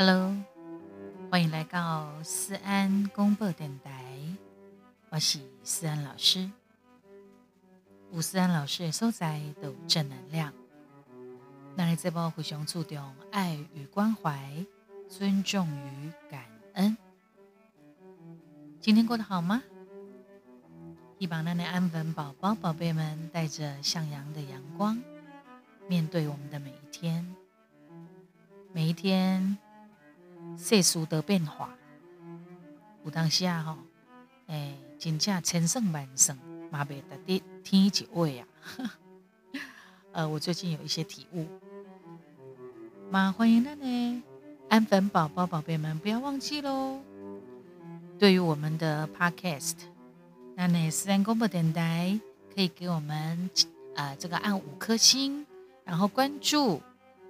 [0.00, 0.32] Hello，
[1.28, 3.90] 欢迎来到思安公播电台，
[5.10, 6.48] 我是思安老师。
[8.12, 10.52] 吴思安老师的所在都有正能量，
[11.74, 14.64] 那你这波互相注重爱与关怀，
[15.08, 16.44] 尊重与感
[16.74, 16.96] 恩。
[18.80, 19.60] 今天过得好吗？
[21.18, 25.02] 希望那的安粉宝宝、宝贝们带着向阳的阳光，
[25.88, 27.34] 面对我们的每一天。
[28.72, 29.58] 每一天，
[30.58, 31.70] 世事的变化，
[33.04, 33.78] 有当时啊，吼，
[34.48, 36.36] 哎，真正千算万算，
[36.70, 38.48] 嘛袂得的天一位啊。
[40.12, 41.46] 呃，我最近有一些体悟，
[43.08, 44.22] 嘛欢迎那呢
[44.68, 46.98] 安粉宝宝、宝贝们，不要忘记喽。
[48.18, 49.76] 对于我们的 Podcast。
[50.56, 52.18] 那呢，私人公播电台
[52.52, 53.48] 可以给我们
[53.94, 55.46] 啊，这个按五颗星，
[55.84, 56.82] 然后关注、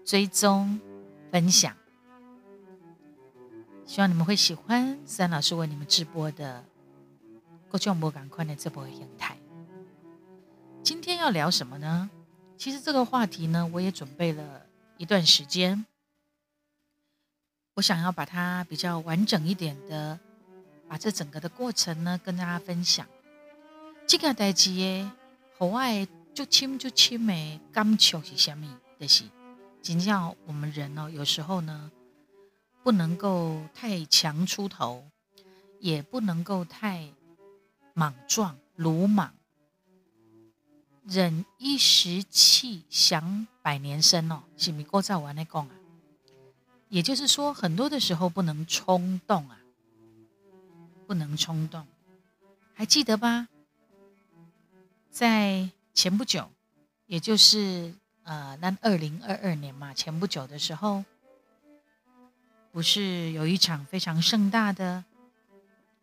[0.03, 0.81] 追踪、
[1.31, 1.77] 分享。
[3.89, 6.63] 希望你们会喜欢三老师为你们直播的
[7.71, 9.35] 《过去我赶快的这波平台。
[10.85, 12.11] 今天要聊什么呢？
[12.59, 14.67] 其实这个话题呢，我也准备了
[14.99, 15.87] 一段时间，
[17.73, 20.21] 我想要把它比较完整一点的，
[20.87, 23.07] 把这整个的过程呢，跟大家分享。
[24.07, 25.11] 这个代志诶，
[25.57, 28.69] 和爱就亲就亲的感触是虾米？
[29.01, 29.25] 就是
[29.81, 31.91] 真正我们人哦，有时候呢，
[32.89, 35.05] 不能够太强出头，
[35.79, 37.13] 也不能够太
[37.93, 39.35] 莽撞鲁莽。
[41.05, 45.75] 忍一时气，享百年身哦，是咪过在玩那讲啊？
[46.89, 49.61] 也就是说，很多的时候不能冲动啊，
[51.07, 51.87] 不能冲动，
[52.73, 53.49] 还记得吧？
[55.11, 56.51] 在前不久，
[57.05, 61.05] 也就是呃，那二零二二年嘛，前不久的时候，
[62.71, 65.05] 不是有一场非常盛大的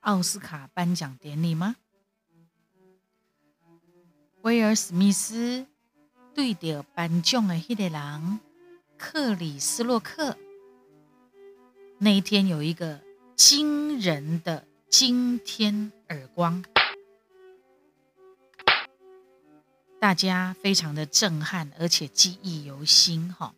[0.02, 1.76] 奥斯卡颁奖典礼吗？
[4.42, 5.66] 威尔史密斯
[6.34, 8.40] 对着颁奖的那个人
[8.98, 10.38] 克里斯洛克，
[11.98, 13.02] 那一天有一个
[13.36, 16.64] 惊人的惊天耳光。
[20.00, 23.34] 大家非常的震撼，而且记忆犹新。
[23.34, 23.56] 哈，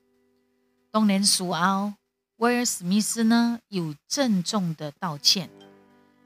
[0.92, 1.96] 当年苏奥
[2.38, 5.50] 威尔史密斯呢，有郑重的道歉，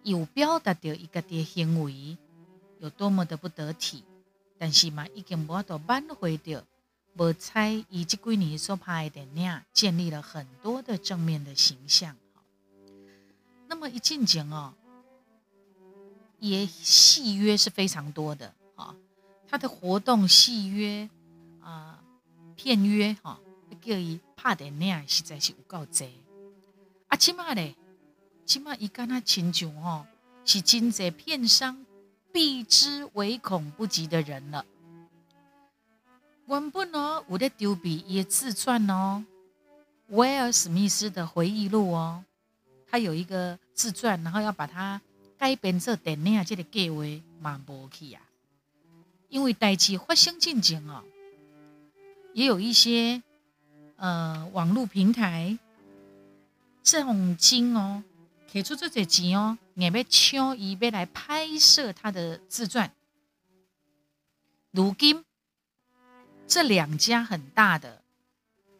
[0.04, 2.18] 有表达到一个的行为
[2.80, 4.04] 有多么的不得体，
[4.58, 6.62] 但是嘛，已经无法度挽回掉。
[7.18, 12.16] 无猜以及几年所拍的电影，建立了很多的正面的形象。
[13.68, 14.74] 那么一进前哦，
[16.40, 18.54] 也戏约是非常多的。
[19.48, 21.10] 他的活动戏约
[21.62, 22.02] 啊
[22.56, 23.38] 片约哈，
[23.82, 26.08] 叫伊拍电影实在是有够多。
[27.08, 27.76] 啊，起码咧，
[28.46, 30.06] 起码伊跟他亲像吼，
[30.46, 31.86] 是真济片商
[32.32, 34.66] 避之唯恐不及的人了。
[36.46, 39.26] 原本哦，有咧丢笔伊自传哦，
[40.08, 42.24] 威尔史密斯的回忆录哦，
[42.90, 45.02] 他有一个自传，然后要把它
[45.38, 47.04] 改编做电影，这个计划
[47.40, 48.22] 嘛无去啊。
[49.30, 51.04] 因为代际发生进前哦，
[52.34, 53.22] 也有一些
[54.02, 55.60] 呃网络平台
[56.82, 58.04] 重金哦，
[58.52, 62.92] 给出这些钱哦，也要抢伊要来拍摄他的自传。
[64.72, 65.24] 如今
[66.48, 68.02] 这两家很大的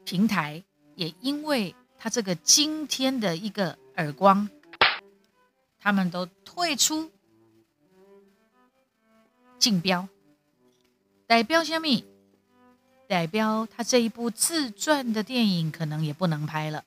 [0.04, 0.64] 平台，
[0.96, 4.50] 也因为他这个惊天的一个耳光，
[5.80, 7.12] 他们都退出
[9.60, 10.08] 竞标。
[11.28, 12.04] 代表什么？
[13.12, 16.82] 代表他这一部自传的电影可能也不能拍了。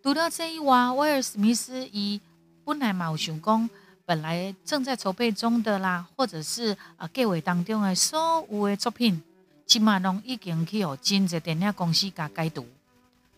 [0.00, 2.20] 读到这一话，威尔史密斯以
[2.64, 3.68] 本来嘛有想讲，
[4.06, 9.20] 本来正在筹备中的啦，或者是啊计划当中的所有的作品，
[9.66, 12.64] 起码拢已经去有真济电影公司甲解读，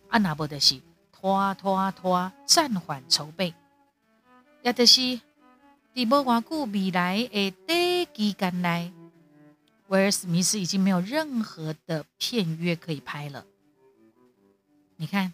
[0.09, 0.79] 啊那无就是
[1.11, 3.51] 拖拖拖暂缓筹备，
[4.61, 5.19] 也就是伫
[5.95, 8.93] 无偌久未来的短期间内。
[9.87, 13.45] 威尔史密斯已经没有任何的片约可以拍了。
[14.97, 15.33] 你看，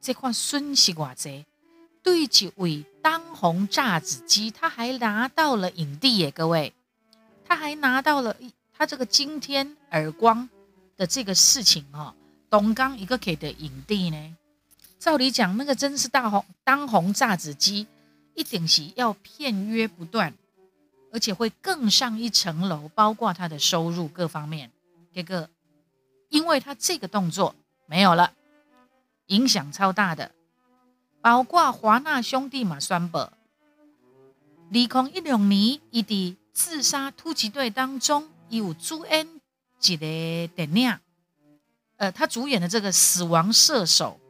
[0.00, 1.44] 这块孙西瓜贼
[2.02, 6.30] 对几位当红炸子鸡，他还拿到了影帝耶！
[6.30, 6.72] 各位，
[7.44, 8.36] 他还拿到了
[8.72, 10.48] 他这个惊天耳光
[10.96, 12.14] 的这个事情哦，
[12.48, 14.36] 东刚一个给的影帝呢。
[14.98, 17.86] 照理讲，那个真是大红当红炸子鸡，
[18.34, 20.32] 一定是要片约不断。
[21.12, 24.70] 而且会更上一层楼，包括他的收入各方面。
[25.12, 25.50] 这个，
[26.28, 27.54] 因为他这个动作
[27.86, 28.32] 没有了，
[29.26, 30.30] 影响超大的，
[31.20, 33.32] 包括华纳兄弟嘛宣布，二
[34.68, 39.26] 零一六年伊伫自杀突击队当中有主演
[39.82, 40.98] 一个电影，
[41.96, 44.20] 呃，他主演的这个《死亡射手》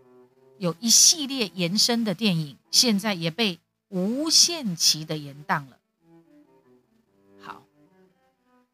[0.59, 5.77] 有一系列延伸的电影，现在也被无限期的延档了。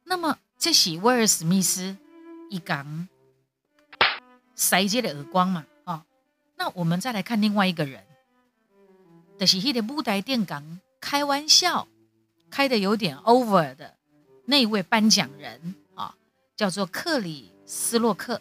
[0.07, 1.97] 那么这是威尔史密斯
[2.49, 3.09] 一讲
[4.55, 5.67] 塞接的耳光嘛？
[6.59, 8.03] 那我们再来看另外一个人，
[9.39, 11.87] 就是迄个舞台电港开玩笑
[12.51, 13.95] 开的有点 over 的
[14.47, 16.17] 那位颁奖人啊，
[16.57, 18.41] 叫做克里斯洛克。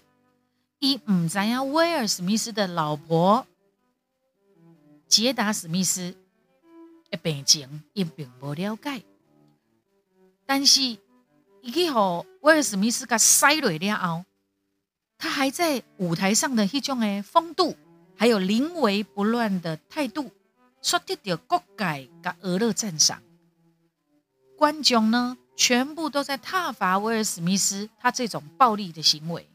[0.79, 3.45] 伊唔知影威尔史密斯的老婆
[5.09, 6.15] 杰达史密斯
[7.09, 9.03] 的病情，伊并不了解。
[10.45, 10.97] 但是
[11.65, 14.23] 伊去和威尔史密斯甲塞落了后，
[15.17, 17.75] 他还在舞台上的迄种诶风度。
[18.17, 20.31] 还有临危不乱的态度，
[20.81, 23.21] 说得到各界甲俄勒赞赏。
[24.56, 29.50] 观众呢，全部都在挞伐威尔史密斯他这种暴力的行为。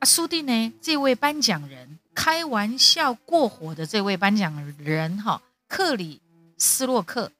[0.00, 6.20] 啊，苏蒂呢，这位颁奖人开玩笑过火的这位颁奖人哈，克里
[6.58, 7.30] 斯洛克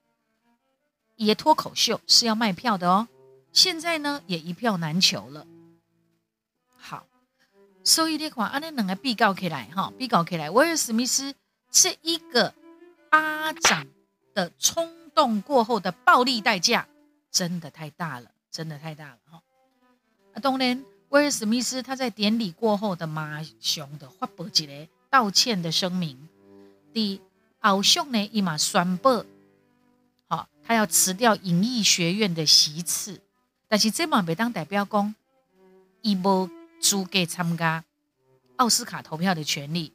[1.26, 3.06] 也脱口秀是要卖票的哦，
[3.52, 5.46] 现在呢也一票难求了。
[6.78, 7.06] 好
[7.84, 11.34] 所以你看，安尼两个比较起来，哈，比较起来，威尔史密斯
[11.70, 12.55] 这一个
[13.11, 13.87] 巴掌
[14.32, 16.87] 的冲动过后的暴力代价，
[17.31, 19.43] 真的太大了，真的太大了，哈。
[20.32, 26.28] 啊，当然，威尔史密斯他在典礼过后的马熊的发布一个道歉的声明，
[26.94, 27.20] 第
[27.58, 29.26] 后续呢，伊嘛宣布，
[30.70, 33.20] 他要辞掉影艺学院的席次，
[33.67, 35.12] 但是这嘛没当代表讲，
[36.00, 36.49] 伊无。
[36.81, 37.84] 租给参加
[38.56, 39.93] 奥斯卡投票的权利，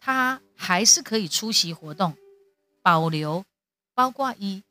[0.00, 2.16] 他还是可以出席活动，
[2.82, 3.44] 保留
[3.94, 4.64] 包括一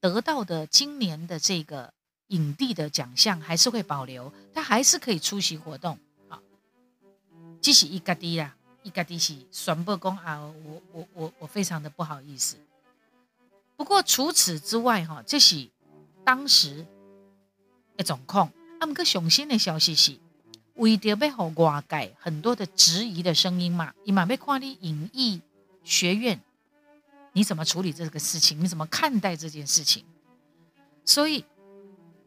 [0.00, 1.92] 得到的今年的这个
[2.28, 5.98] 影帝的奖项还是会保留，他还是可以出席活动。
[6.28, 6.42] 好，
[7.60, 12.56] 即使一个滴啦，一个滴是宣布公啊，我我我我非常的不好意思。
[13.80, 15.66] 不过除此之外，哈，这是
[16.22, 16.86] 当时
[17.96, 18.52] 的状况。
[18.78, 20.18] 啊，姆个上新的消息是。
[20.74, 25.40] 为着要好外界很多的质疑的声音嘛，伊嘛要看你影艺
[25.82, 26.38] 学院
[27.32, 30.04] 你怎么处理这个事情，你怎么看待这件事情？
[31.06, 31.46] 所以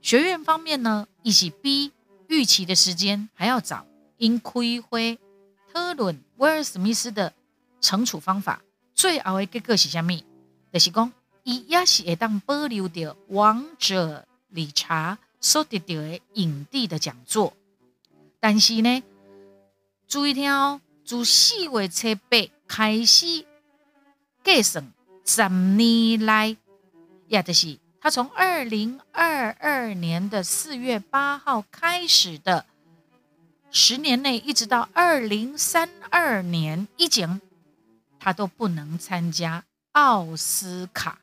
[0.01, 1.91] 学院方面呢，一起比
[2.29, 3.85] 预期的时间还要早，
[4.17, 5.19] 因开会
[5.71, 7.31] 讨论威尔史密斯的
[7.79, 8.63] 惩处方法，
[8.95, 10.25] 最后的结果是虾米？
[10.73, 17.53] 就是讲，伊也是会当保留着王者理查所得到的影帝的讲座。
[18.39, 19.03] 但是呢，
[20.07, 22.37] 注意听哦，自四月七八
[22.67, 23.45] 开始
[24.43, 24.91] 计算
[25.25, 26.55] 十年来，
[27.27, 32.65] 也就是他从二零二二年的四月八号开始的
[33.71, 37.41] 十年内，一直到二零三二年一前，
[38.19, 39.63] 他都不能参加
[39.93, 41.19] 奥斯卡。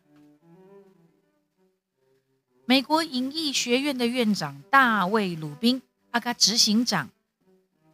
[2.70, 5.82] 美国影艺学院的院长大卫·鲁宾。
[6.12, 7.10] 阿加执行长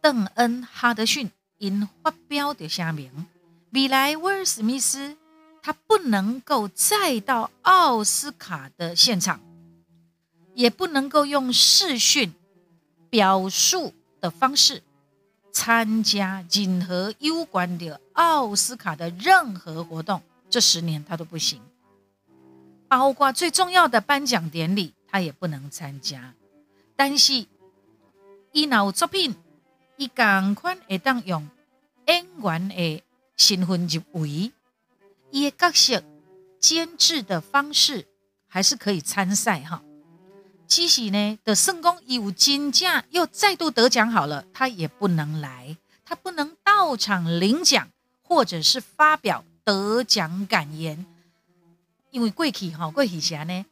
[0.01, 3.25] 邓恩哈德逊因发表的声明，
[3.71, 5.17] 未来威尔史密斯
[5.63, 9.39] 他不能够再到奥斯卡的现场，
[10.53, 12.31] 也不能够用视讯
[13.09, 14.83] 表述的方式
[15.51, 20.21] 参加任何有关的奥斯卡的任何活动。
[20.51, 21.59] 这十年他都不行，
[22.87, 26.33] 包括最重要的颁奖典礼，他也不能参加。
[26.95, 27.45] 但是。
[28.53, 29.35] 伊若有作品，
[29.97, 31.47] 伊共款会当用
[32.07, 33.03] 演员的
[33.35, 34.51] 身份入围，
[35.29, 36.03] 伊的角色
[36.59, 38.07] 监制的方式
[38.47, 39.83] 还是可以参赛哈。
[40.65, 47.89] 即使呢的圣公有金价又再度得奖好了，他也不能来，他不能到场领奖
[48.23, 51.05] 或者是发表得奖感言，
[52.17, 53.63] 因为过去哈过去时呢，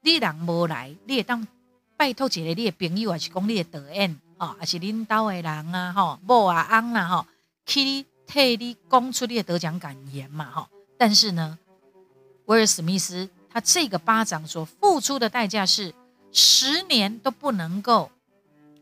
[0.00, 1.46] 你人无来，你会当
[1.98, 4.18] 拜托一个你的朋友，还是讲你的导演。
[4.38, 7.26] 哦，还是领导的人啊，吼，某啊翁啦，吼，
[7.66, 10.66] 去替你讲出你的得奖感言嘛，吼。
[10.96, 11.58] 但是呢，
[12.46, 15.92] 威尔史密斯他这个巴掌所付出的代价是
[16.32, 18.10] 十年都不能够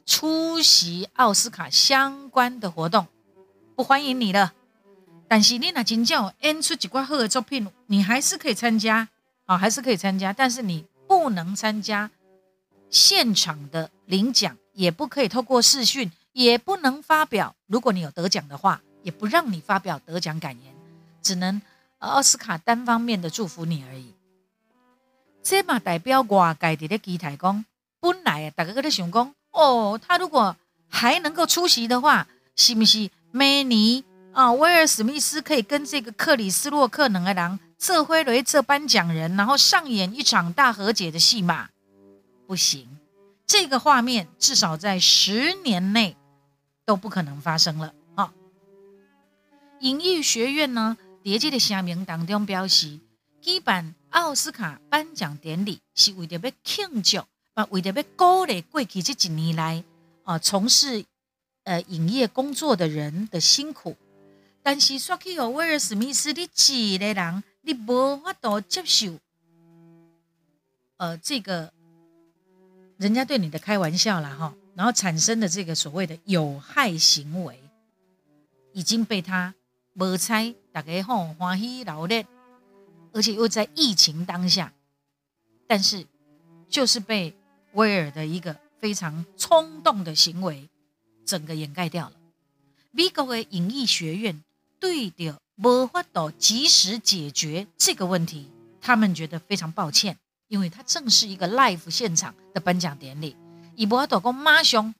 [0.06, 3.08] 出席奥斯卡相关的活动，
[3.74, 4.54] 不欢迎你了。
[5.28, 9.08] 但是你那真正演出几挂好的作品，你还是可以参加，
[9.44, 12.10] 啊，还是可以参加，但是你不能参加
[12.90, 14.56] 现场的领奖。
[14.78, 17.56] 也不可以透过视讯，也不能发表。
[17.66, 20.72] 如果你有得奖的话，也不让你发表得奖感言，
[21.20, 21.60] 只能
[21.98, 24.14] 奥斯卡单方面的祝福你而已。
[25.42, 27.64] 这嘛代表外界伫咧期待讲，
[27.98, 30.54] 本来啊大家都在想讲，哦，他如果
[30.88, 34.04] 还能够出席的话，是不是明年
[34.38, 41.70] 啊，威尔史密斯可以跟这个克里斯洛克两个人这回雷这颁奖人，然后上演一场大和解的戏码？
[42.46, 42.86] 不行，
[43.44, 46.16] 这个画面至少在十年内
[46.84, 48.32] 都不可能发生了啊！
[49.80, 53.00] 影艺学院呢，在这个声明当中表示，
[53.42, 53.92] 基本。
[54.10, 57.18] 奥斯卡颁奖典礼是为着要庆祝，
[57.54, 59.82] 啊，为着要鼓励过去这几年来
[60.22, 61.04] 啊从事
[61.64, 63.96] 呃影业工作的人的辛苦。
[64.70, 69.18] 但是说起哦，威尔史密斯，你一个人，你无法度接受，
[70.98, 71.72] 呃，这个
[72.98, 77.58] 人家对你的开玩笑啦，哈，然后产生的这个所谓的有害行为，
[78.74, 79.54] 已经被他
[79.94, 82.22] 无猜，大家吼欢喜闹热。
[83.14, 84.74] 而且又在疫情当下，
[85.66, 86.06] 但是
[86.68, 87.34] 就是被
[87.72, 90.68] 威尔的一个非常冲动的行为，
[91.24, 92.16] 整个掩盖掉了。
[92.90, 94.44] 美国的影艺学院
[94.80, 100.16] 对的无法度及时解决这个问题，他们觉得非常抱歉，
[100.48, 103.36] 因为它正是一个 live 现场的颁奖典礼，
[103.76, 104.94] 以无法度讲马上，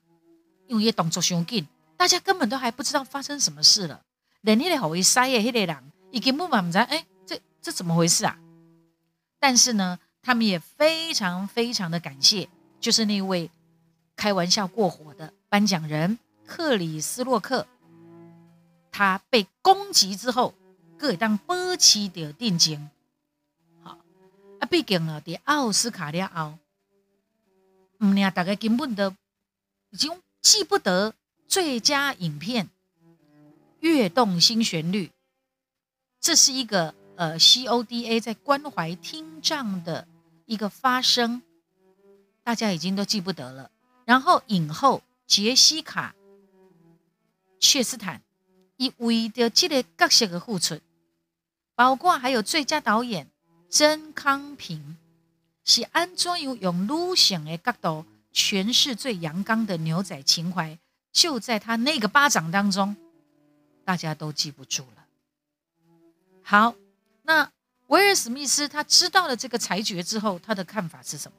[0.67, 1.67] 因为动作凶紧，
[1.97, 4.03] 大家根本都还不知道发生什么事了，
[4.41, 7.05] 连那个好为塞的那个人，已经根本不知道，哎。
[7.61, 8.39] 这怎么回事啊？
[9.41, 12.49] 但是呢，他们也非常非常的感谢，
[12.81, 13.51] 就是那位
[14.17, 17.67] 开玩笑过火的颁奖人克里斯洛克，
[18.99, 20.53] 他被攻击之后，
[20.99, 22.91] 各当保持的定睛。
[23.81, 23.97] 好
[24.59, 26.59] 啊，毕竟呢，在奥斯卡了后，
[28.01, 29.15] 嗯呀，大概根本都
[29.91, 31.15] 已经记不得
[31.47, 32.67] 最佳影片
[33.79, 35.07] 《跃动新旋律》，
[36.21, 36.93] 这是一个。
[37.19, 40.07] 呃，CODA 在关怀听障的
[40.47, 41.43] 一个发声，
[42.45, 43.73] 大家已经都记不得了。
[44.05, 46.15] 然后影后杰西卡·
[47.59, 48.23] 切斯坦，
[48.79, 50.81] 伊为着这个角色的付出，
[51.75, 53.29] 包括还有最佳导演
[53.69, 54.97] 曾康平，
[55.65, 60.79] 是安怎样用女性的角度诠释最阳刚的牛仔情怀，
[61.13, 62.97] 就在他那个巴掌当中，
[63.85, 65.05] 大家都记不住了。
[66.43, 66.75] 好。
[67.23, 67.53] 那
[67.89, 71.37] 威尔史密斯他知道了这个裁决之后，他的看法是什么？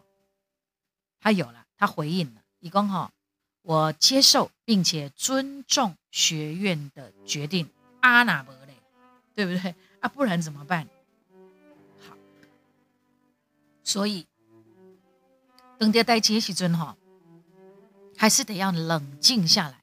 [1.20, 3.12] 他有了，他回应了，一共哈，
[3.62, 7.70] 我接受并且尊重学院的决定，
[8.02, 8.74] 阿纳伯嘞，
[9.36, 9.76] 对不对？
[10.00, 10.88] 啊，不然怎么办？
[12.08, 12.16] 好，
[13.84, 14.26] 所以
[15.78, 16.96] 等待待接时尊哈，
[18.18, 19.82] 还是得要冷静下来，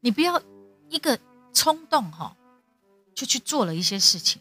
[0.00, 0.42] 你不要
[0.88, 1.18] 一个
[1.52, 2.36] 冲动哈，
[3.14, 4.40] 就去做了一些事情。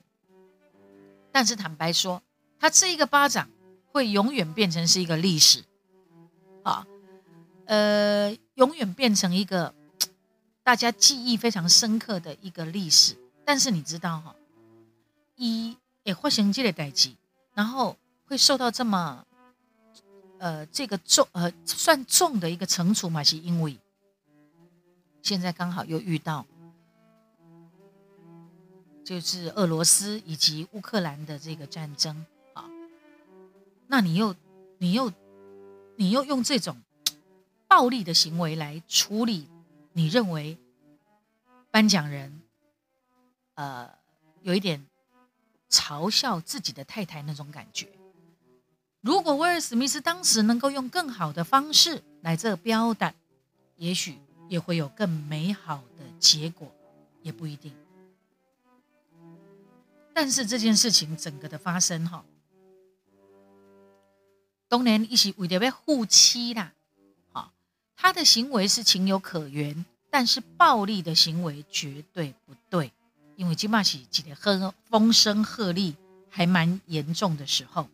[1.31, 2.21] 但是坦白说，
[2.59, 3.49] 他这一个巴掌
[3.91, 5.63] 会永远变成是一个历史，
[6.63, 6.85] 啊，
[7.65, 9.73] 呃，永远变成一个
[10.63, 13.15] 大家记忆非常深刻的一个历史。
[13.45, 14.35] 但是你知道哈，
[15.35, 17.15] 一也发生这类代际，
[17.53, 19.25] 然后会受到这么
[20.37, 23.23] 呃这个重呃算重的一个惩处嘛？
[23.23, 23.77] 是因为
[25.21, 26.45] 现在刚好又遇到。
[29.03, 32.63] 就是俄罗斯以及乌克兰的这个战争啊，
[33.87, 34.33] 那你又
[34.77, 35.11] 你又
[35.97, 36.77] 你又用这种
[37.71, 39.47] 暴力的行为来处理，
[39.93, 40.57] 你认为
[41.71, 42.41] 颁奖人
[43.55, 43.89] 呃
[44.41, 44.85] 有一点
[45.69, 47.87] 嘲笑自己的太太那种感觉？
[48.99, 53.15] 如果威尔史密斯当时能够用更好的方式来这标的，
[53.77, 56.69] 也许也会有更美好的结果，
[57.21, 57.73] 也不一定。
[60.13, 62.25] 但是这件事情整个的发生哈，
[64.67, 66.73] 当然一起为了要护妻啦，
[68.01, 72.91] 他的行为是情有可原，但是暴力的行为绝对不对，
[73.35, 75.93] 因为金马喜记得很风声鹤唳
[76.27, 77.87] 还蛮严重的时候，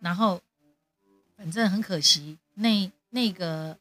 [0.00, 0.40] 然后
[1.36, 3.76] 反正很可惜，那那个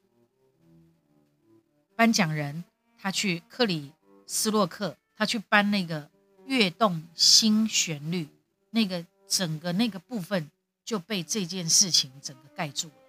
[1.96, 2.66] 颁奖人
[2.98, 3.94] 他去克里
[4.28, 4.98] 斯洛克。
[5.16, 6.10] 他去搬那个
[6.48, 8.28] 跃动新旋律，
[8.72, 10.50] 那个整个那个部分
[10.84, 13.03] 就被这件事情整个盖住了。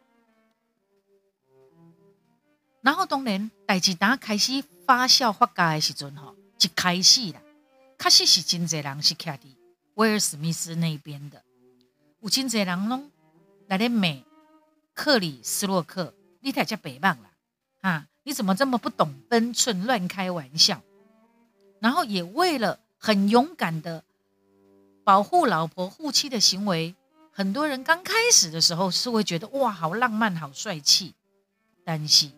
[2.84, 7.40] 然后当然，代志打开始发酵发酵的时阵，哈，一开始啦，
[7.98, 9.40] 确实是真侪人是徛伫
[9.94, 11.42] 威尔史密斯那边的，
[12.20, 13.10] 有真侪人拢
[13.68, 14.08] 来咧骂
[14.92, 17.30] 克里斯洛克，你太叫北棒了
[17.80, 18.06] 啊！
[18.22, 20.82] 你怎么这么不懂分寸，乱开玩笑？
[21.80, 24.04] 然后也为了很勇敢的
[25.04, 26.94] 保护老婆护妻的行为，
[27.32, 31.14] 很多人刚开始的时候是会觉得哇，好浪漫，好帅气，
[31.82, 32.30] 但是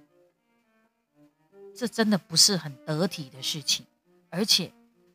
[1.77, 3.85] 这真的不是很得体的事情，
[4.31, 4.73] 而且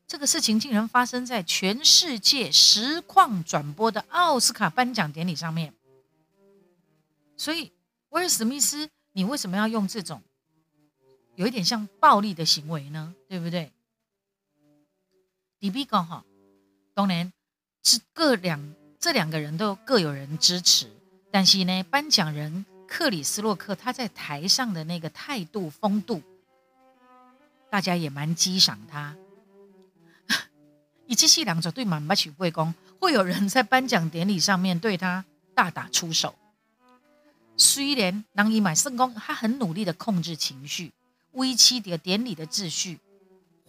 [0.07, 5.73] 这个事情竟然发生在全世界实况转播的奥斯卡颁奖典礼上面，
[7.35, 7.71] 所以
[8.09, 10.21] 威尔史密斯，你为什么要用这种
[11.35, 13.15] 有一点像暴力的行为呢？
[13.27, 13.71] 对不对？
[15.59, 16.23] 迪比刚哈，
[16.93, 17.31] 当然
[17.83, 20.91] 是各两这两个人都各有人支持，
[21.31, 26.21] 但是呢，颁奖人克里斯洛克他在台上的那个态度风度，
[27.71, 29.15] 大家也蛮激赏他。
[31.07, 35.25] 以及西两绝对蛮不取贵公，会有人在颁奖典礼上面对他
[35.55, 36.35] 大打出手。
[37.57, 40.93] 虽然囊伊买圣公，他很努力的控制情绪，
[41.31, 42.99] 维持的典礼的秩序，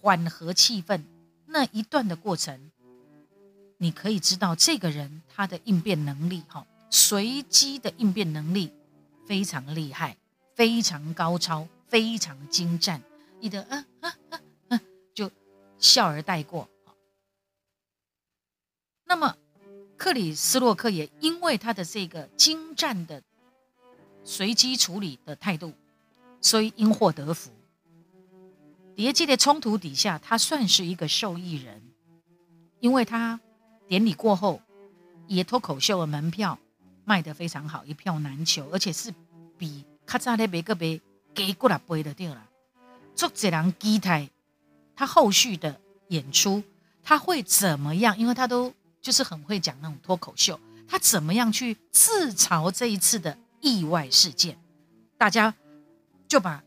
[0.01, 1.03] 缓和气氛。
[1.47, 2.71] 那一段的过程，
[3.79, 8.73] 你可以知道这个人他的应变能力，哈，随机的应变能力
[9.27, 10.17] 非常厉害，
[10.55, 13.03] 非常高超，非常精湛。
[13.43, 14.81] 你的嗯嗯嗯嗯，
[15.13, 15.29] 就
[15.77, 16.69] 笑而带过。
[19.05, 19.37] 那么
[19.97, 23.21] 克里斯洛克也因为他的这个精湛的
[24.23, 25.73] 随机处理的态度，
[26.41, 27.51] 所以因祸得福。
[28.95, 31.83] 叠机的冲突底下，他算是一个受益人，
[32.79, 33.41] 因为他
[33.89, 34.63] 典礼过后，
[35.27, 36.57] 也脱口秀的门票
[37.05, 39.13] 卖得非常好，一票难求，而且是
[39.59, 41.01] 比卡扎勒别个别
[41.35, 42.49] 给过来背的掉了。
[43.15, 44.29] 做这人期待
[44.95, 46.63] 他后续的演出，
[47.03, 48.19] 他会怎么样？
[48.19, 54.59] 因为他都就是很会讲那种脱口秀，他怎么样去自嘲这一次的意外事件？
[55.17, 55.55] 大家
[56.27, 56.63] 就把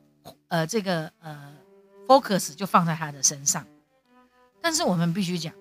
[0.47, 1.53] 呃这个呃。
[2.07, 3.65] focus 就放在他的身上，
[4.61, 5.51] 但是我们必须讲，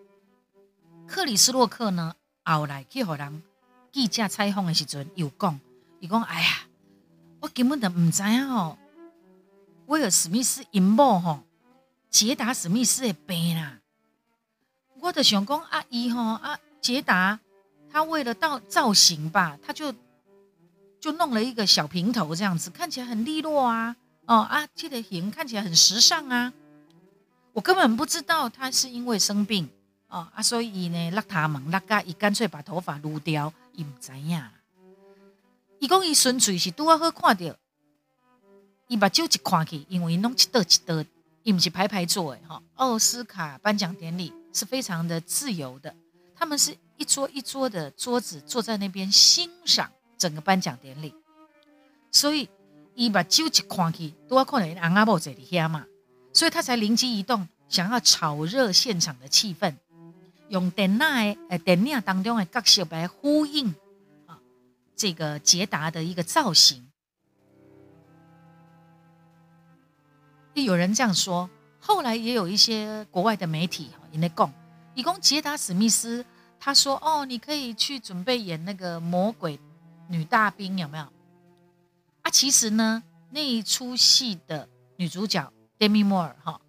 [1.09, 3.43] 克里斯洛克呢，后来去和人
[3.91, 5.59] 记者采访的时阵，有讲，
[6.01, 6.67] 伊讲，哎呀，
[7.41, 8.77] 我根本都唔知影哦，
[9.87, 11.41] 威尔史密斯因某吼，
[12.11, 13.79] 杰达史密斯的病啦，
[15.01, 17.39] 我就想讲，阿姨吼，啊，杰达
[17.91, 19.95] 他为了造造型吧，他就
[21.01, 23.97] 就弄了一个小平头这样子，看起来很利落啊。
[24.27, 26.51] 哦啊，这个型看起来很时尚啊！
[27.53, 29.69] 我根本不知道他是因为生病
[30.09, 34.43] 哦啊，所以呢，邋遢忙邋遢，伊干脆把头发撸掉，伊唔知影。
[35.79, 37.55] 伊讲伊纯粹是拄啊好看到，
[38.95, 41.05] 伊目睭一看去，因为弄一道一道，
[41.43, 42.63] 伊唔是排排坐诶哈。
[42.77, 45.93] 奥斯卡颁奖典礼是非常的自由的，
[46.37, 51.13] 他们是一桌一桌的桌子坐在那边欣赏整个颁奖典礼，
[52.13, 52.49] 所以。
[52.97, 55.85] 伊把睭一看去，都要看到阿阿伯在里遐嘛，
[56.33, 59.75] 所以他才灵机一动，想要炒热现场的气氛，
[60.49, 61.01] 用电影
[61.49, 63.75] 诶电影当中的角色来呼应
[64.27, 64.39] 啊
[64.95, 66.89] 这个捷达的一个造型。
[70.63, 74.53] 有人这样说，后来也有一些国外的媒体哈也在供，
[74.95, 76.25] 以供捷达史密斯
[76.61, 79.59] 他说哦，你可以去准备演那个魔鬼
[80.09, 81.05] 女大兵，有没有？
[82.23, 86.61] 啊，其实呢，那一出戏的女主角 Demi Moore 哈，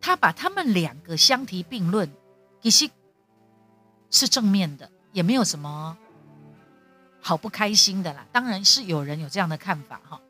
[0.00, 2.08] 她把他们两个相提并论，
[2.62, 2.88] 其实
[4.10, 5.96] 是正面的，也没有什么
[7.20, 8.24] 好不开心的啦。
[8.30, 10.20] 当然是有人有这样的看法哈，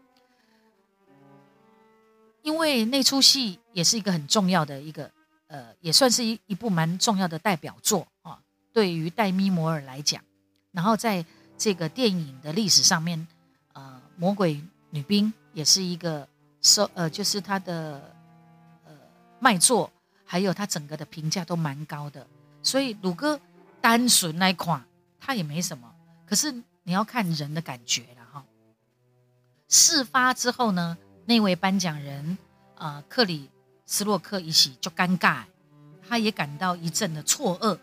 [2.44, 5.10] 因为那出戏也是一个很重要的一个，
[5.48, 8.38] 呃，也算是一一部蛮重要的代表作啊。
[8.72, 10.22] 对于戴咪摩尔来讲，
[10.70, 11.26] 然后在
[11.58, 13.26] 这个电影的历史上面。
[13.76, 16.28] 呃魔鬼女兵也是一个
[16.62, 18.00] 收呃，就是他的
[18.84, 18.92] 呃
[19.40, 19.90] 卖座，
[20.24, 22.24] 还有他整个的评价都蛮高的。
[22.62, 23.40] 所以鲁哥
[23.80, 24.80] 单纯那款
[25.18, 25.92] 他也没什么，
[26.24, 26.52] 可是
[26.84, 28.44] 你要看人的感觉了哈。
[29.68, 32.38] 事发之后呢，那位颁奖人
[32.76, 33.50] 啊克里
[33.86, 35.44] 斯洛克一起就尴尬，
[36.08, 37.78] 他也感到一阵的错愕。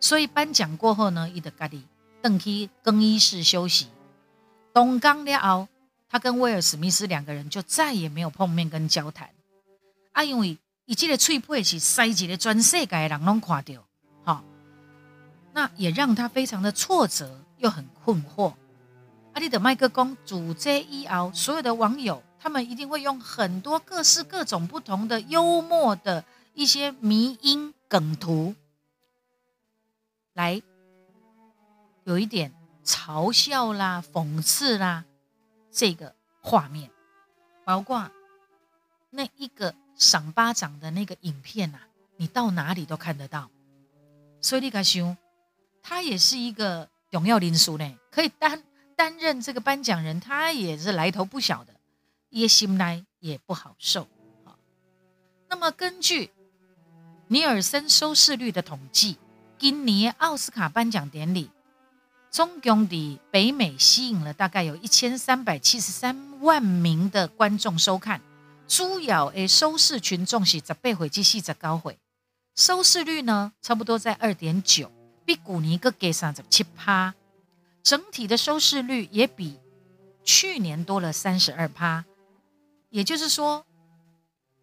[0.00, 1.82] 所以颁奖过后呢，伊的咖喱
[2.22, 3.88] 邓去更衣室休息。
[4.72, 5.68] 东刚了后。
[6.06, 9.28] 他跟威尔史密斯两个人就再也没有碰面跟交谈，
[10.12, 13.84] 啊，因为以这个脆配是塞几个全世界的人拢看到，
[14.24, 14.44] 哈，
[15.52, 18.54] 那也让他非常的挫折又很困惑。
[19.32, 28.54] 阿里的麦克公主这一后，所有的网友他们一定会用很多各式各种不同的幽默的一些迷音梗图
[30.34, 30.60] 来
[32.04, 32.52] 有一点
[32.84, 35.06] 嘲笑啦、讽刺啦。
[35.72, 36.90] 这个画面，
[37.64, 38.10] 包括
[39.08, 41.78] 那一个赏巴掌的那个影片呐，
[42.18, 43.50] 你到哪里都看得到。
[44.42, 45.16] 所以你敢想，
[45.82, 48.62] 他也是一个荣耀领书呢，可以担
[48.94, 51.73] 担任这个颁奖人，他也是来头不小的，
[52.34, 54.08] 也心来也不好受。
[55.48, 56.30] 那么根据
[57.28, 59.16] 尼尔森收视率的统计，
[59.56, 61.50] 今年奥斯卡颁奖典礼。
[62.30, 68.20] 总共的北美吸引了大概有一千三百七十三万名的观众收看，
[68.66, 71.96] 主要诶收视群众是十倍回及四十高回，
[72.56, 74.90] 收视率呢差不多在二点九，
[75.24, 77.14] 比古尼个给三十七趴，
[77.84, 79.60] 整体的收视率也比
[80.24, 82.04] 去年多了三十二趴，
[82.94, 83.66] 也就是说，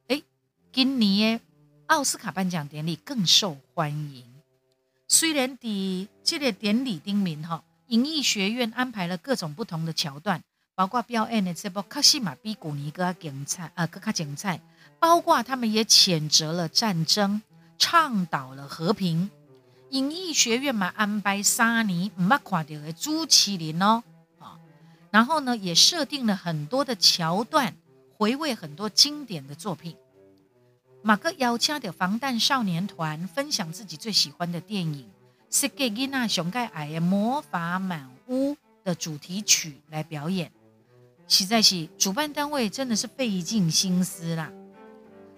[0.08, 0.24] 哎，
[0.72, 1.42] 今年
[1.88, 4.24] 奥斯卡颁奖典礼更受欢迎。
[5.06, 10.42] 虽然的这个典礼丁名哈，影艺学院安排了各种不同的桥段，
[10.76, 14.62] 包括表演的这部卡西马比古尼格精彩，呃，更加精彩。
[14.98, 17.42] 包括他们也谴责了战争，
[17.78, 19.30] 倡导了和平。
[19.90, 24.02] 影艺学院嘛安排沙尼唔捌看到的朱麒麟哦，
[24.40, 24.58] 啊，
[25.10, 27.76] 然后呢也设定了很多的桥段，
[28.22, 29.96] 回味很多经典的作品。
[31.02, 35.10] 马克邀请的防弹少年团分享自己最喜欢的电影
[35.60, 38.52] 《是给吉娜熊盖矮魔法满屋》
[38.84, 40.52] 的主题曲来表演，
[41.28, 44.52] 实在是主办单位真的是费尽心思啦。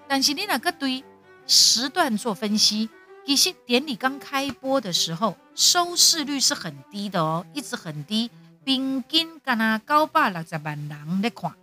[0.05, 1.05] 但是你那个对
[1.47, 2.89] 时段做分析，
[3.25, 8.29] 其实典礼刚开播的时候收视率是很低的哦，一直很低，
[8.65, 11.53] 平均干那九百六十万人在看，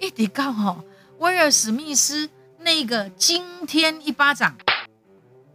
[0.00, 0.84] 一直到哦
[1.18, 2.28] 威尔史密斯。
[2.62, 4.54] 那个惊天一巴掌，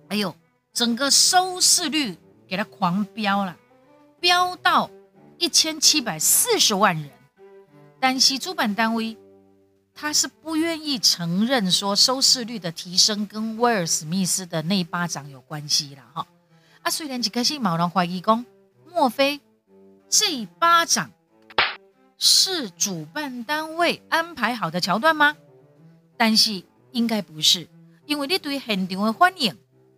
[0.08, 0.36] 哎呦，
[0.74, 3.56] 整个收视率给他狂飙了，
[4.20, 4.90] 飙到
[5.38, 7.08] 一千七百四十万人。
[8.00, 9.16] 但是主办单位
[9.94, 16.26] 他是不愿意承认说收视率的提升跟威尔史密斯的那一巴掌有关系了哈。
[16.82, 18.44] 啊，虽然几颗星毛人怀疑讲，
[18.92, 19.40] 莫非
[20.10, 21.12] 这一巴掌
[22.18, 25.36] 是主办单位安排好的桥段吗？
[26.18, 26.64] 但是。
[26.96, 27.68] 应该不是，
[28.06, 29.54] 因为你对现场的欢迎，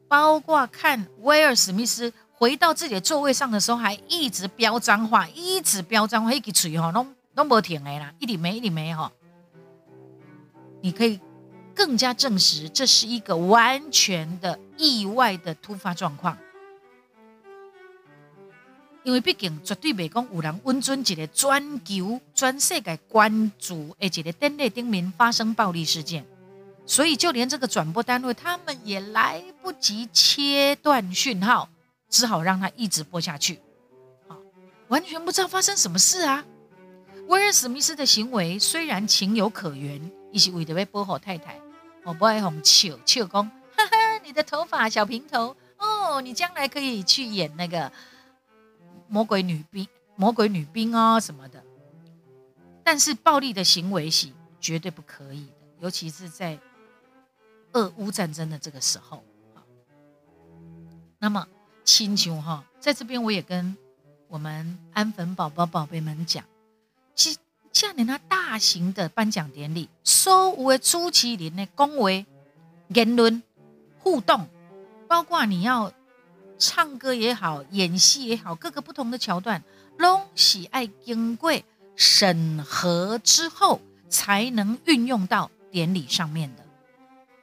[0.08, 9.12] 包括看威尔史密斯回到自己的座位上的时候，还一直飙脏话，一直飙脏话，一直吹哈，拢拢无停的啦，一点没一点没哈。
[10.82, 11.20] 你可以
[11.76, 16.36] 更加证实，这是一个完全的意外的突发状况，
[19.08, 26.26] 因为毕竟绝对袂讲有人温准一个全球全世界关注的一个典礼顶面发生暴力事件。
[26.86, 31.70] 所以，就连这个转播单位，他们也来不及切断讯号，
[32.10, 33.62] 只好让他一直播下去。
[34.28, 34.36] 啊，
[34.90, 36.44] 完全不知道发生什么事啊！
[37.28, 40.02] 威尔史密斯的行为虽然情有可原，
[40.34, 41.58] 一是为了被波好太太，
[42.04, 47.90] 我不爱哄笑笑公，哈哈，你的头发小平头哦，你将来可以去演那个
[49.08, 51.64] 魔鬼女兵、魔鬼女兵哦什么的。
[52.84, 56.60] 但是，暴力的行为是绝对不可以的，尤其是在。
[57.74, 59.24] 俄乌战争的这个时候，
[61.20, 61.46] 那么
[61.84, 63.76] 亲情哈，在这边我也跟
[64.30, 66.44] 我们安粉宝宝宝贝们讲，
[67.14, 67.38] 其
[67.74, 72.26] 下年那大型的颁奖典礼，所有的朱麒麟的恭维、
[72.88, 73.44] 言论、
[74.00, 74.48] 互动，
[75.08, 75.92] 包括你要
[76.58, 79.62] 唱歌也好、演戏也好，各个不同的桥段，
[79.98, 81.52] 拢喜爱经过
[81.96, 86.64] 审核之后，才能运用到典礼上面的。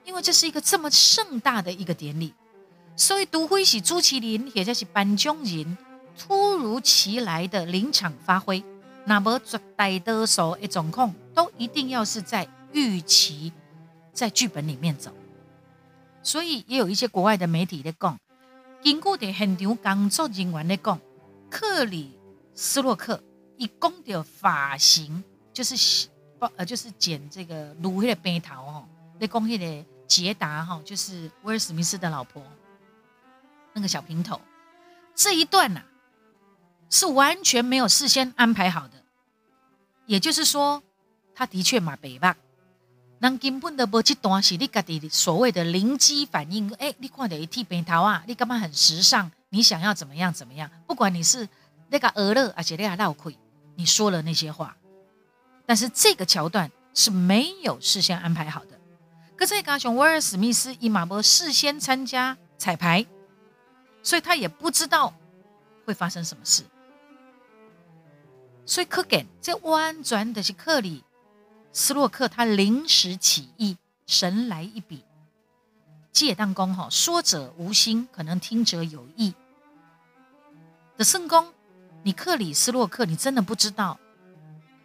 [0.05, 2.35] 因为这是一个这么盛大的一个典礼，
[2.97, 5.79] 所以独辉喜朱麒麟也就是颁奖人
[6.19, 8.63] 突如其来的临场发挥，
[9.07, 13.53] 那么绝大多数的状况都一定要是在预期
[14.13, 15.11] 在剧本里面走。
[16.23, 18.19] 所以也有一些国外的媒体在讲，
[18.85, 21.01] 经过的现场工作人员在讲，
[21.51, 22.17] 克里
[22.55, 23.21] 斯洛克
[23.57, 29.87] 一共的发型就是呃就是剪这个芦荟的背头哦，在讲迄个。
[30.07, 32.43] 捷达哈，就是威尔史密斯的老婆，
[33.73, 34.39] 那个小平头，
[35.15, 35.83] 这一段呐
[36.91, 39.03] 是完全没有事先安排好的，
[40.05, 40.83] 也就是说，
[41.35, 42.37] 他的确嘛北吧，
[43.21, 49.31] 人根本的无这段是你家己所谓的灵机反应，哎，你看到一剃平头啊，你干嘛很时尚？
[49.49, 50.71] 你想要怎么样怎么样？
[50.87, 51.49] 不管你是
[51.89, 53.39] 那个俄勒，而且那个闹亏，
[53.77, 54.77] 你说了那些话，
[55.65, 58.79] 但是这个桥段是没有事先安排好的。
[59.37, 63.07] 可是高雄威尔史密斯伊马波事先参加彩排，
[64.03, 65.15] 所以他也不知道
[65.87, 66.63] 会发生什么事。
[68.67, 71.05] 所以可见这完全的是克里
[71.75, 75.05] 斯洛克他临时起意，神来一笔。
[76.13, 79.35] 借当公哈，说者无心，可能听者有意。
[80.97, 81.53] 的圣公，
[82.05, 83.99] 你克里斯洛克，你真的不知道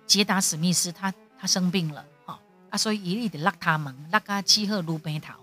[0.07, 2.39] 杰达史密斯他他生病了哈
[2.71, 5.35] 啊，所以一律得拉他们拉个七鹤卢贝桃。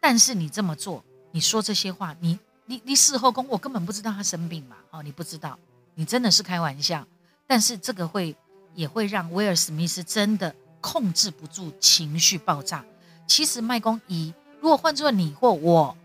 [0.00, 5.58] 但是你这么做，你说这些话，你你你事后公，我根本不知道他生病嘛，哦，你不知道，
[5.94, 7.06] 你真的是开玩笑。
[7.46, 8.34] 但是这个会
[8.76, 12.84] 也会让威尔史密斯真的控制不住情绪爆炸。
[13.26, 15.96] 其实麦公一，如果换做你或我，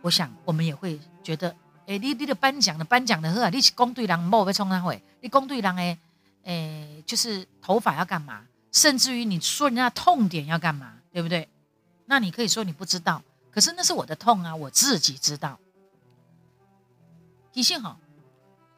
[0.00, 1.54] 我想我们也会觉得，
[1.86, 5.98] 哎，你你的颁奖的颁奖的呵，你是公对人莫被冲他会，你公对人哎
[6.42, 8.44] 哎，就是头发要干嘛？
[8.72, 11.48] 甚至于你说人家痛点要干嘛，对不对？
[12.06, 15.58] 那你可以说你不知道，可是那是我的痛啊，我自己知道。
[17.52, 17.98] 提醒好，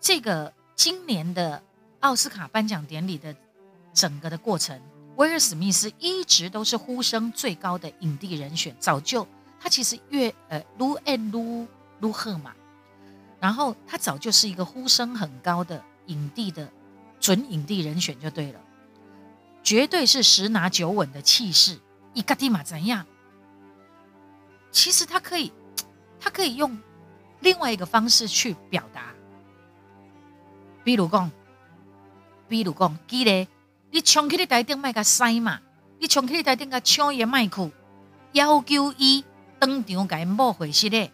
[0.01, 0.53] 这个。
[0.79, 1.61] 今年的
[2.01, 3.35] 奥斯卡颁奖典礼的
[3.93, 4.81] 整个的过程，
[5.17, 8.77] 威尔史密斯一直都是呼声最高的影帝人选。
[8.79, 9.27] 早就
[9.61, 11.67] 他其实越呃撸爱撸
[12.01, 12.55] 撸赫嘛，
[13.41, 16.71] 然后他早就是一个呼声很高的影帝的
[17.19, 18.61] 准影帝人选就对了，
[19.65, 21.79] 绝对是十拿九稳的气势。
[22.15, 23.05] 伊嘎蒂玛怎样？
[24.71, 25.53] 其实他可以，
[26.21, 26.79] 他可以用
[27.41, 29.15] 另外一个方式去表达。
[30.85, 31.31] 比如讲，
[32.49, 33.47] 比如讲，记得
[33.91, 35.61] 你冲去你台顶卖个塞嘛，
[35.99, 37.71] 你冲去你台顶个抢伊麦克，
[38.33, 39.25] 要求伊
[39.59, 41.13] 当场给莫回去嘞，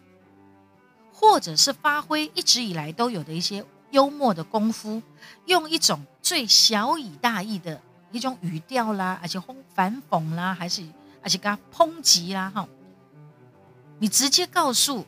[1.11, 5.01] 或者是发挥一直以来都有的一些幽默的功夫，
[5.45, 9.41] 用一种最小以大义的一种语调啦，而且
[9.73, 10.83] 反讽啦，还是
[11.21, 12.67] 而且给他抨击啦，哈，
[13.99, 15.05] 你直接告诉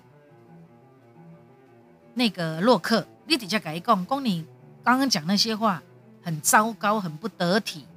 [2.13, 4.45] 那个洛克，你底下改一讲，讲你。
[4.83, 5.83] 刚刚讲那些话
[6.27, 7.87] 很糟糕，很不得体。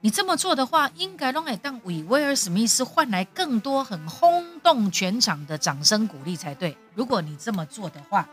[0.00, 6.78] 你这么做的话，应该让当为威尔史密斯换来更多很轰动全场的掌声鼓励才对。
[6.94, 8.28] 如果你这么做的话，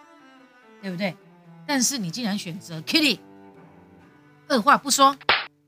[0.80, 1.18] 对不对？
[1.66, 3.20] 但是你竟然选择 Kitty，
[4.48, 5.18] 二话不说，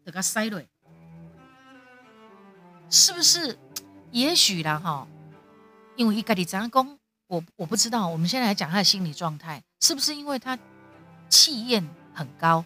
[0.05, 0.69] 给他塞瑞，
[2.91, 3.57] 是不是？
[4.11, 5.07] 也许啦，哈，
[5.95, 8.07] 因为一个李长公，我我不知道。
[8.07, 10.55] 我们现在来讲他的心理状态，是不是因为他？
[11.31, 12.65] 气焰很高，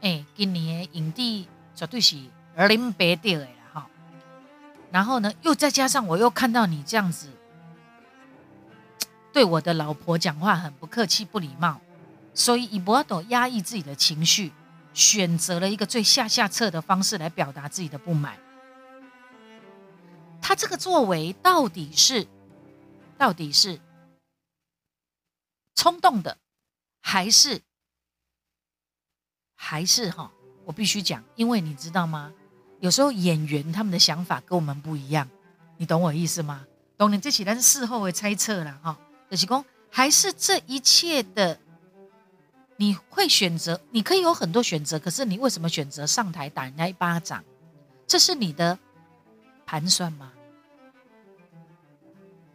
[0.00, 2.16] 哎，今年的影帝绝对是
[2.68, 3.86] 林别掉的了哈。
[4.90, 7.28] 然后呢，又再加上我又看到你这样子
[9.32, 11.80] 对我的老婆讲话很不客气、不礼貌，
[12.34, 14.52] 所以伊博多压抑自己的情绪，
[14.92, 18.36] 选择了一个最下下策的方式来表达自己的不满。
[20.42, 22.26] 他这个作为到底是
[23.16, 23.78] 到底是
[25.76, 26.38] 冲动的，
[27.02, 27.60] 还是？
[29.62, 30.32] 还是哈，
[30.64, 32.32] 我必须讲，因为你知道吗？
[32.80, 35.28] 有时候演员他们的想法跟我们不一样，
[35.76, 36.64] 你懂我意思吗？
[36.96, 38.98] 懂你这起但是事后会猜测了哈。
[39.28, 41.60] 德喜公还是这一切的，
[42.76, 47.44] 你会选择，你可以有很多选择，可是你为什么选择上台打人家一巴掌？
[48.06, 48.78] 这是你的
[49.66, 50.32] 盘算吗？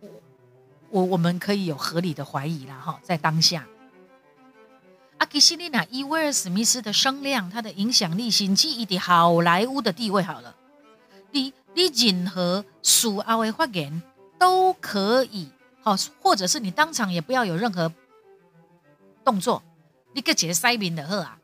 [0.02, 0.10] 我
[0.90, 3.68] 我我们可以有合理的怀疑了哈，在当下。
[5.18, 10.54] 阿基西丽娜伊威尔史密斯的声量，他的影响力，甚至一点好莱坞的地位，好了，
[11.32, 14.02] 你你任何属阿维发言
[14.38, 15.50] 都可以，
[15.82, 17.92] 好，或者是你当场也不要有任何
[19.24, 19.64] 动作，
[20.14, 21.38] 你个接塞宾的喝啊，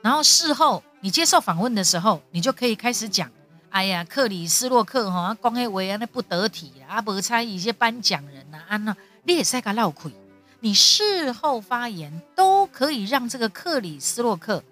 [0.00, 3.30] 然后事后你接受访问的时候，你就可以开始讲，
[3.68, 10.10] 哎呀，克里斯洛克哈，光黑维安那不得体啊，无猜一些颁奖人呐，安那你也塞个闹亏。
[10.64, 14.64] 你事后发言都可以让这个克里斯洛克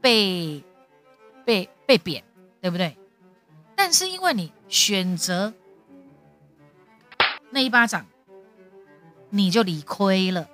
[0.00, 0.62] 被
[1.44, 2.22] 被被贬，
[2.60, 2.96] 对不对？
[3.74, 5.52] 但是因为你选择
[7.50, 8.06] 那一巴掌，
[9.30, 10.48] 你就理亏了，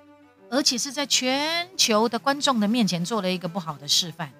[0.49, 4.33] 而且是在全球的观众的面前做了一个不好的示范。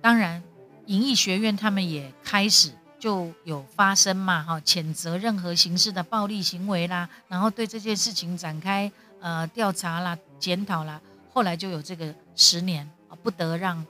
[0.00, 0.40] 当然，
[0.86, 2.70] 影艺学院他们也开始。
[3.00, 11.00] 就有发生嘛，哈，谴责任何形式的暴力行为啦，然后对这件事情展开呃调查啦、检讨啦，
[11.32, 13.82] 后来就有这个十年啊，不得让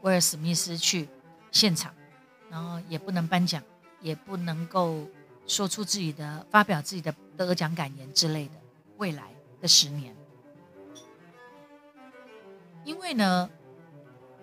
[0.00, 1.06] 威尔史密斯去
[1.52, 1.92] 现场，
[2.50, 3.62] 然后也不能颁奖，
[4.00, 5.06] 也不能够
[5.46, 8.52] 说出自己的发表自己的得奖感言之类的。
[8.96, 9.24] 未来
[9.60, 10.16] 的十年，
[12.82, 13.50] 因为呢，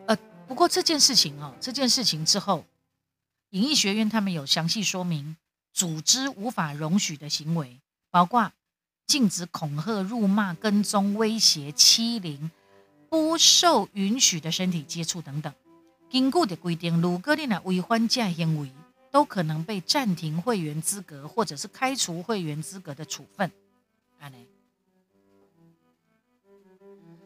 [0.05, 0.15] 呃，
[0.47, 2.63] 不过这件事情哦，这件事情之后。
[3.55, 5.37] 影艺学院他们有详细说明，
[5.71, 7.79] 组织无法容许的行为，
[8.11, 8.51] 包括
[9.07, 12.51] 禁止恐吓、辱骂、跟踪、威胁、欺凌、
[13.09, 15.53] 不受允许的身体接触等等。
[16.11, 18.69] 根据的规定，如果你呢违反这行为，
[19.09, 23.49] 都可能被暂停会员资格，或者是开除会员资格的处分。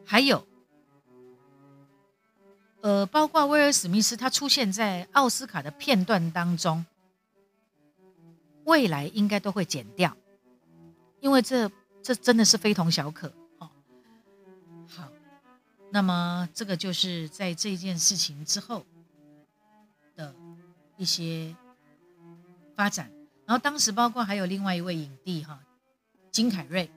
[0.05, 0.47] 还有，
[2.81, 6.85] 呃，包括威尔史密斯，他出现在奥斯卡的片段当中，
[8.63, 10.15] 未来应该都会剪掉，
[11.19, 11.69] 因为这
[12.01, 13.69] 这真的是非同小可哦。
[14.87, 15.09] 好，
[15.91, 18.85] 那么这个就是在这件事情之后
[20.15, 20.33] 的
[20.95, 21.55] 一些
[22.75, 23.11] 发展，
[23.45, 25.59] 然后当时包括还有另外一位影帝哈，
[26.31, 26.89] 金凯瑞。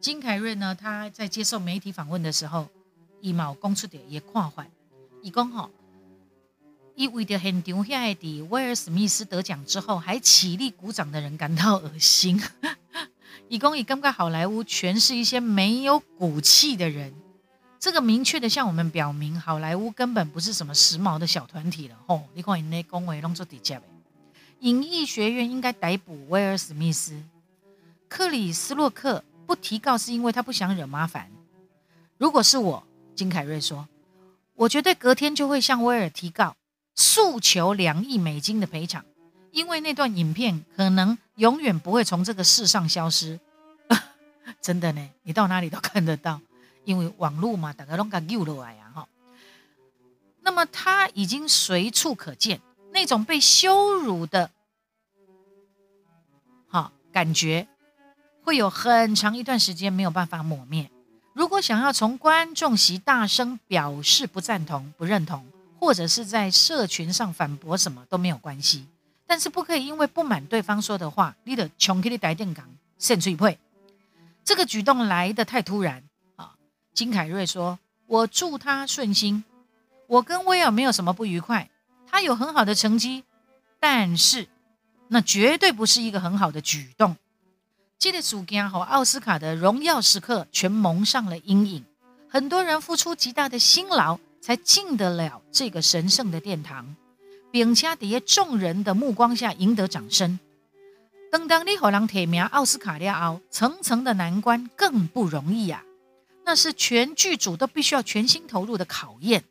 [0.00, 0.74] 金凯瑞呢？
[0.74, 2.68] 他在接受媒体访问的时候，
[3.22, 4.70] 以毛公出点也跨怀，
[5.24, 5.70] 以讲吼，
[6.94, 12.38] 以为着现场下的威尔史密斯得奖之后还起立鼓掌的人感到恶心。
[13.48, 17.14] 以讲以感觉好莱坞全是一些没有骨气的人，
[17.80, 21.96] 这个明确的向我们表明，好莱坞根本不是什么时髦的小团体了。
[22.06, 23.86] 吼，你看那恭维弄做底价呗。
[24.60, 27.18] 影艺学院应该逮捕威尔史密斯，
[28.10, 29.24] 克里斯洛克。
[29.46, 31.30] 不提告是因为他不想惹麻烦。
[32.16, 32.82] 如果是我，
[33.14, 33.86] 金凯瑞说，
[34.54, 36.56] 我绝对隔天就会向威尔提告，
[36.94, 39.04] 诉求两亿美金的赔偿，
[39.50, 43.40] 因为那段影片可能永远不会从这个世上消失。
[44.60, 46.40] 真的呢，你到哪里都看得到，
[46.84, 49.08] 因为网络嘛，大家拢敢丢落来呀哈。
[50.42, 52.60] 那么他已经随处可见，
[52.92, 54.50] 那种被羞辱的，
[56.68, 57.66] 哈感觉。
[58.42, 60.90] 会有很长一段时间没有办法抹灭。
[61.44, 65.44] 如果想要从观众席大声表示不赞同、不认同，
[65.78, 68.86] 或者是在社群上反驳什么都没有关系，
[69.26, 72.66] 但是不可以因为不满对方说的话，你的穷给你带电港
[72.98, 73.58] 甚至会。
[74.42, 76.02] 这个举动来的太突然
[76.36, 76.54] 啊！
[76.94, 77.78] 金凯瑞说
[78.08, 79.44] ：“我祝他顺心。
[80.06, 81.68] 我跟威尔没有什么不愉快，
[82.10, 83.22] 他有很好的成绩，
[83.78, 84.48] 但是
[85.08, 87.14] 那绝对不是一个很好的举动。”
[87.98, 91.84] 这个主角和奥斯卡的荣耀时刻全蒙上了阴影，
[92.28, 96.94] 很多人付出极大的辛劳才进得了这个神圣的殿堂，
[97.50, 100.38] 并且在众人的目光下赢得掌声。
[101.32, 105.82] 等当你和人提名奥斯卡了后，层层的难关更不容易呀，
[106.44, 109.44] 那是全剧组都必须要全心投入的考验。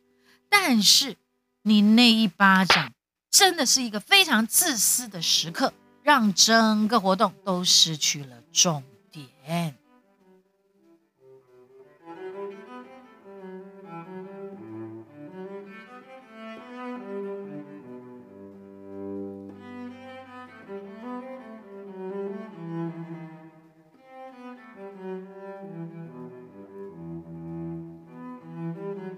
[0.48, 1.18] 但是
[1.64, 2.94] 你那一巴掌，
[3.32, 5.74] 真的是一个非常自私的时刻。
[6.04, 9.74] 让整个活动都失去了重点。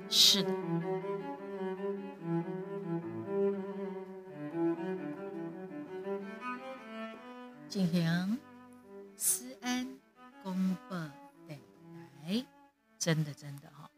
[0.07, 0.44] 是
[7.75, 8.39] 进行
[9.17, 9.85] 思安
[10.41, 10.95] 公布
[11.45, 11.59] 等
[12.25, 12.45] 待，
[12.97, 13.91] 真的真的哈，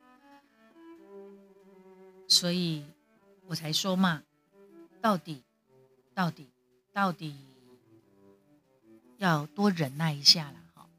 [2.28, 2.84] 所以
[3.46, 4.24] 我才说嘛，
[5.00, 5.44] 到底
[6.16, 6.50] 到底
[6.92, 7.38] 到底
[9.18, 10.90] 要多忍耐一下了哈。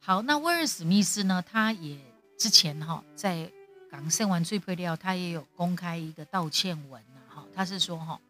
[0.00, 1.40] 好，那威尔史密斯呢？
[1.48, 1.96] 他也
[2.36, 3.48] 之前哈在
[3.88, 7.46] 港生完最配料，他也有公开一个道歉文哈。
[7.54, 8.20] 他是说哈。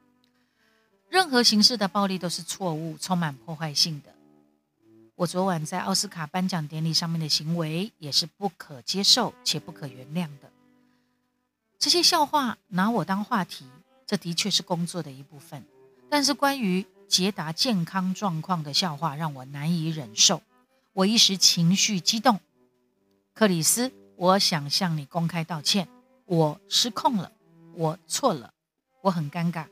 [1.17, 4.13] 任何形式的暴力都是错误、充满破坏性的。
[5.15, 10.53] 我昨晚在奥斯卡颁奖典礼上面的行为也是不可接受且不可原谅的。
[11.79, 13.65] 这些笑话拿我当话题，
[14.07, 15.65] 这的确是工作的一部分。
[16.11, 20.43] 但是关于捷达健康状况的笑话让我难以忍受，
[20.93, 22.39] 我一时情绪激动。
[23.33, 25.89] 克里斯，我想向你公开道歉，
[26.27, 27.33] 我失控了，
[27.73, 28.53] 我错了，
[29.01, 29.65] 我很尴尬。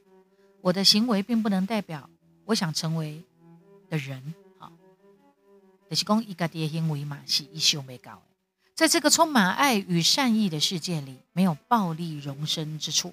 [0.65, 2.09] 我的行为并不能代表
[2.47, 3.23] 我想成为
[3.91, 4.73] 的人，好，
[5.91, 8.23] 就是讲一个的行为嘛是一修没搞
[8.75, 13.12] 在这个充满爱与善意的世界里，没有暴力容身之处。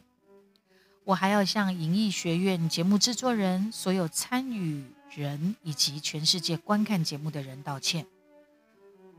[1.03, 8.05] 我还要向影艺学院节目制作人、所有参与人以及全世界观看节目的人道歉。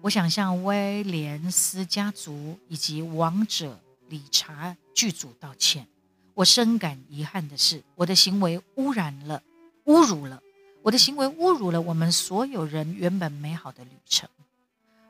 [0.01, 3.79] 我想向威廉斯家族以及王者
[4.09, 5.87] 理查剧组道歉。
[6.35, 9.43] 我深感遗憾的是，我的行为污染了、
[9.85, 10.43] 侮辱了
[10.83, 14.29] 我的行为，侮辱了我们所有人原本美好的旅程。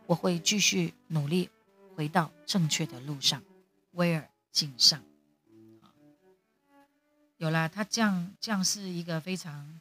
[0.07, 1.49] 我会继续努力，
[1.97, 3.43] 回到正确的路上。
[3.93, 5.03] 威尔敬上。
[7.39, 9.81] 有了他这样，这样是一个非常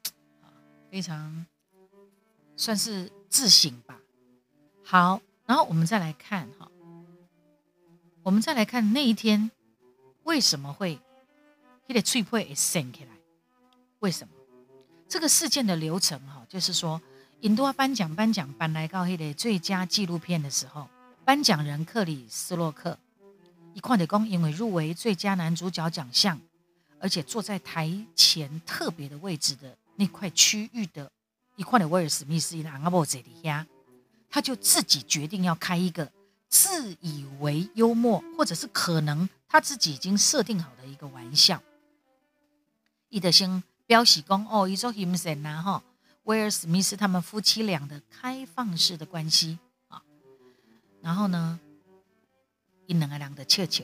[0.89, 1.45] 非常
[2.55, 3.99] 算是自省吧。
[4.83, 6.71] 好，然后我们再来看哈，
[8.23, 9.51] 我们再来看那一天
[10.23, 10.99] 为什么会
[11.91, 13.09] 一个脆配升起来？
[13.99, 14.33] 为什么？
[15.07, 17.01] 这个事件的流程哈，就是说，
[17.41, 20.89] 印度颁奖颁奖颁来到那个最佳纪录片的时候，
[21.23, 22.97] 颁奖人克里斯洛克
[23.73, 26.39] 一看的公因为入围最佳男主角奖项。
[27.03, 31.11] 而且坐在台前特别的位置的那块区域的
[31.55, 33.65] 一块的威尔史密斯，阿伯这里呀，
[34.29, 36.11] 他就自己决定要开一个
[36.47, 41.59] 自以为幽默，或者是可能他自己已经设定好的一个玩笑。
[43.11, 45.83] 伊德先标示讲哦，伊说 himself 呐哈，
[46.23, 49.59] 威尔史密斯他们夫妻俩的开放式的关系
[49.89, 50.01] 啊，
[51.01, 51.59] 然后呢，
[52.87, 53.83] 伊两个人的笑笑，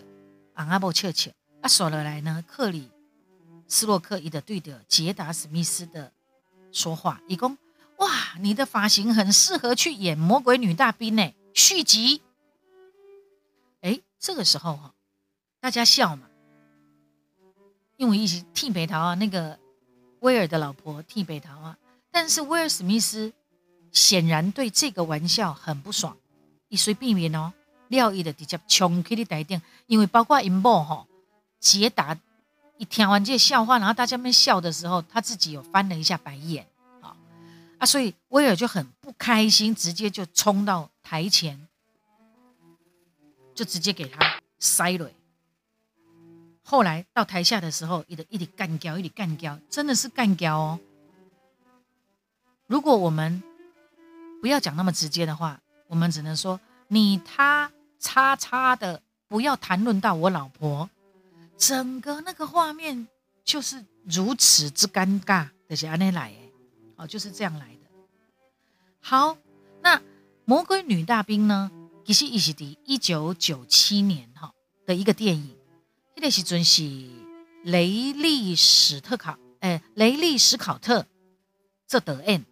[0.54, 1.30] 阿伯笑笑，
[1.62, 2.90] 啊，说了来呢，克里。
[3.70, 6.10] 斯洛克伊的对着杰达史密斯的
[6.72, 7.58] 说话，一共
[7.98, 8.10] 哇，
[8.40, 11.34] 你的发型很适合去演魔鬼女大兵呢。
[11.54, 12.22] 续集，
[13.82, 14.94] 哎，这个时候哈，
[15.60, 16.30] 大家笑嘛，
[17.98, 19.60] 因为一起剃北桃啊，那个
[20.22, 21.78] 威尔的老婆剃北桃啊，
[22.12, 23.34] 但是威尔史密斯
[23.92, 26.16] 显然对这个玩笑很不爽，
[26.70, 27.52] 以随避免哦，
[27.90, 31.06] 料伊的直接冲去你台顶，因为包括银幕哈，
[31.60, 32.18] 捷达。
[32.80, 36.64] 一听完这笑话，然后大家们笑的时候，他自己有翻了一下白眼，
[37.02, 37.18] 啊
[37.80, 41.68] 啊，所以威尔就很不开心，直接就冲到台前，
[43.56, 45.10] 就直接给他塞了。
[46.70, 50.78] 后来到台下的时候，一直一直干掉，一直干掉，真的是干掉哦。
[52.66, 53.42] 如果我们
[54.42, 56.60] 不要讲那么直接的话，我们只能说
[56.90, 60.90] 你他叉叉的，不要谈论到我老婆。
[61.58, 63.08] 整个那个画面
[63.46, 66.52] 就是如此之尴尬，就是安内来诶，
[66.98, 67.90] 哦，就是这样来的。
[69.00, 69.38] 好，
[69.82, 69.98] 那
[70.44, 71.72] 《魔鬼女大兵》呢？
[72.06, 74.52] 其实也是第一九九七年哈
[74.86, 75.57] 的一个电影，
[76.20, 76.84] 那个时阵是
[77.64, 81.06] 雷利史特考，诶，雷利史考特
[81.88, 82.44] 这德恩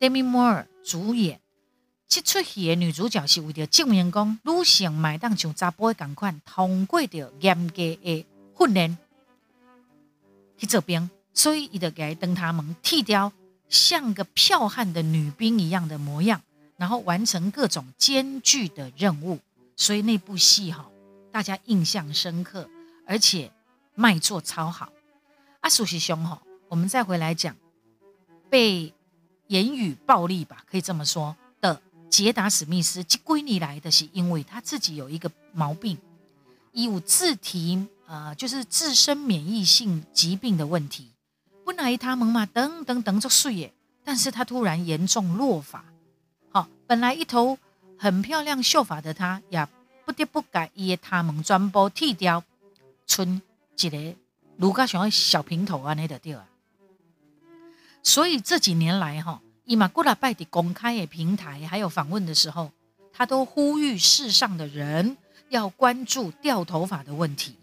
[0.00, 1.40] ，Demi Moore 主演。
[2.08, 8.26] 这出戏的女主角是为了证明讲女性买当像查甫的同款，通过着严格的。
[8.56, 8.96] 训练
[10.56, 13.32] 去做兵，所以伊就给登他们剃掉
[13.68, 16.40] 像个剽悍的女兵一样的模样，
[16.76, 19.40] 然后完成各种艰巨的任务。
[19.76, 20.88] 所以那部戏哈，
[21.32, 22.70] 大家印象深刻，
[23.06, 23.50] 而且
[23.94, 24.92] 卖座超好。
[25.60, 27.56] 啊，苏西兄吼，我们再回来讲
[28.50, 28.92] 被
[29.48, 31.80] 言语暴力吧，可以这么说的
[32.10, 35.98] 杰达史密斯，归你来的是因为他自己有一个毛病，
[36.72, 37.86] 有自提。
[38.06, 41.10] 呃，就是自身免疫性疾病的问题。
[41.64, 43.72] 本来他们嘛，等等等就睡耶，
[44.04, 45.82] 但是他突然严重落发。
[46.50, 47.58] 好，本来一头
[47.98, 49.66] 很漂亮秀发的他，也
[50.04, 52.44] 不得不改伊他们全部剃掉，
[53.06, 53.40] 存
[53.78, 54.14] 一个
[54.56, 56.46] 如果想要小平头啊，那得掉啊。
[58.02, 62.70] 所以这几年来哈，伊玛古拉拜的公开的平台，还有访问的时候，
[63.12, 65.16] 他都呼吁世上的人
[65.48, 67.56] 要关注掉头发的问题。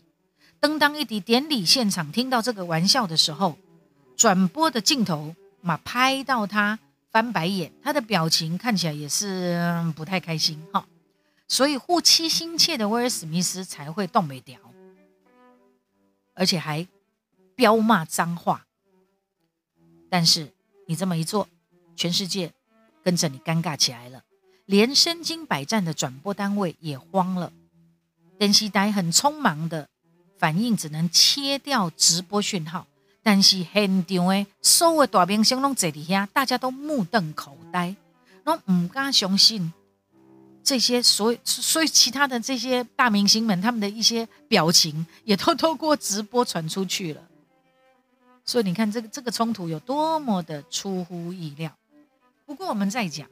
[0.60, 3.58] 当当一滴典礼现场听到这个玩笑的时候，
[4.18, 6.78] 转播的镜头嘛拍到他
[7.12, 9.60] 翻白眼，他的表情看起来也是
[9.96, 10.86] 不太开心哈。
[11.48, 14.58] 所以护妻心切的威尔史密斯才会动没掉，
[16.34, 16.88] 而且还
[17.56, 18.66] 飙骂脏话。
[20.10, 20.52] 但是
[20.88, 21.48] 你这么一做，
[21.96, 22.52] 全世界
[23.04, 24.24] 跟着你尴尬起来了，
[24.66, 27.52] 连身经百战的转播单位也慌了。
[28.38, 29.88] 电视台很匆忙的。
[30.38, 32.88] 反应只能切掉直播讯号，
[33.22, 37.96] 但是现场的所有大明星拢坐底下，大家都目瞪口呆，
[38.44, 39.72] 拢唔敢相信
[40.64, 47.22] 这些所所以其他的这些大明星们他们的一些表情也都 透过直播传出去了。
[48.46, 51.72] 所以你看这个这个冲突有多么的出乎意料。
[52.46, 53.28] 不过我们再讲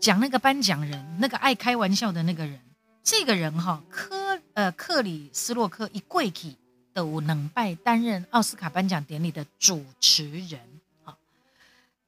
[0.00, 2.60] 讲那个颁奖人，那个爱开玩笑的那个人，
[3.02, 4.22] 这个人哈科。
[4.54, 6.56] 呃，克里斯洛克一跪起
[6.92, 10.60] 都能拜担任奥斯卡颁奖典礼的主持人。
[11.02, 11.18] 好，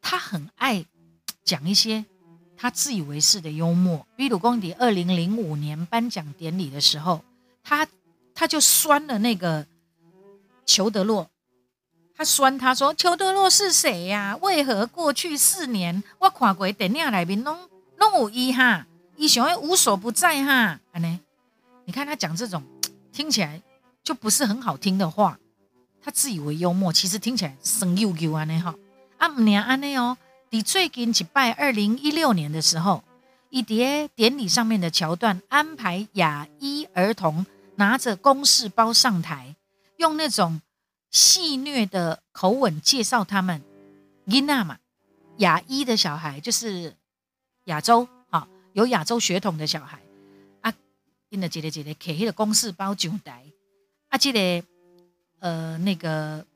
[0.00, 0.84] 他很爱
[1.42, 2.04] 讲一些
[2.56, 4.06] 他自以为是的幽默。
[4.16, 7.22] 比鲁公迪二零零五年颁奖典礼的时候，
[7.62, 7.86] 他
[8.34, 9.66] 他就酸了那个
[10.64, 11.28] 裘德洛，
[12.16, 14.36] 他酸他说：“裘德洛是谁呀？
[14.40, 18.86] 为何过去四年我看过电影里面拢拢有伊哈？
[19.16, 20.80] 伊想要无所不在哈？
[20.92, 21.20] 安尼。”
[21.84, 22.62] 你看他讲这种
[23.12, 23.62] 听起来
[24.02, 25.38] 就不是很好听的话，
[26.02, 28.74] 他自以为幽默，其实听起来生又又安尼哈。
[29.18, 30.18] 啊，唔娘安尼哦，
[30.50, 33.02] 你最近几拜二零一六年的时候，
[33.50, 37.44] 一碟典礼上面的桥段，安排亚裔儿童
[37.74, 39.56] 拿着公事包上台，
[39.96, 40.60] 用那种
[41.10, 43.60] 戏谑的口吻介绍他们。
[44.26, 44.78] 伊娜嘛，
[45.38, 46.94] 亚裔的小孩就是
[47.64, 50.00] 亚洲啊，有亚洲血统的小孩
[50.60, 50.72] 啊，
[51.28, 53.44] 因的姐姐姐姐开那个公事包上台，
[54.08, 54.66] 啊，这个
[55.40, 56.46] 呃那个。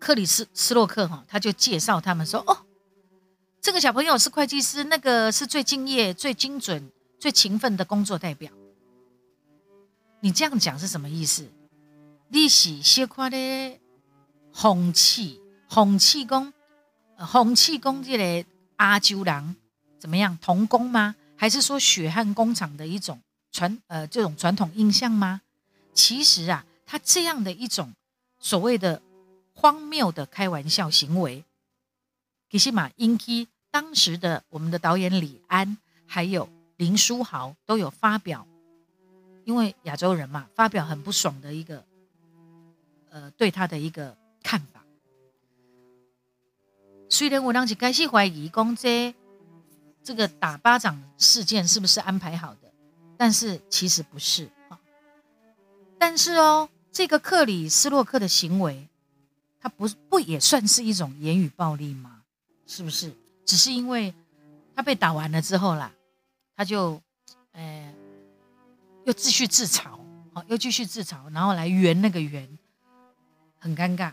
[0.00, 2.64] 克里斯斯洛克哈，他就介绍他们说：“哦，
[3.60, 8.50] 这个小朋友是会计师，那个是最敬业、最精准、最勤奋的工作代表。”
[10.20, 11.46] 你这样讲是什么意思？
[12.30, 13.36] 利息先夸的
[14.52, 15.38] 红气
[15.68, 16.50] 红气工，
[17.18, 18.46] 红气工这类
[18.76, 19.54] 阿九郎
[19.98, 20.38] 怎么样？
[20.40, 21.14] 童工吗？
[21.36, 23.20] 还是说血汗工厂的一种
[23.52, 25.42] 传呃这种传统印象吗？
[25.92, 27.92] 其实啊，他这样的一种
[28.38, 29.02] 所谓的。
[29.60, 31.44] 荒谬的开玩笑行为，
[32.48, 36.48] 其实嘛，引起当时的我们的导演李安还有
[36.78, 38.46] 林书豪都有发表，
[39.44, 41.84] 因为亚洲人嘛，发表很不爽的一个，
[43.10, 44.82] 呃，对他的一个看法。
[47.10, 49.14] 虽然我当时开始怀疑公这
[50.02, 52.72] 这个打巴掌事件是不是安排好的，
[53.18, 54.80] 但是其实不是哈。
[55.98, 58.86] 但是哦，这个克里斯洛克的行为。
[59.60, 62.22] 他不不也算是一种言语暴力吗？
[62.66, 63.12] 是不是？
[63.44, 64.14] 只是因为
[64.74, 65.92] 他被打完了之后啦，
[66.56, 67.00] 他就，
[67.52, 67.92] 呃，
[69.04, 69.98] 又继续自嘲，
[70.32, 72.48] 好，又继续自嘲，然后来圆那个圆，
[73.58, 74.12] 很尴尬，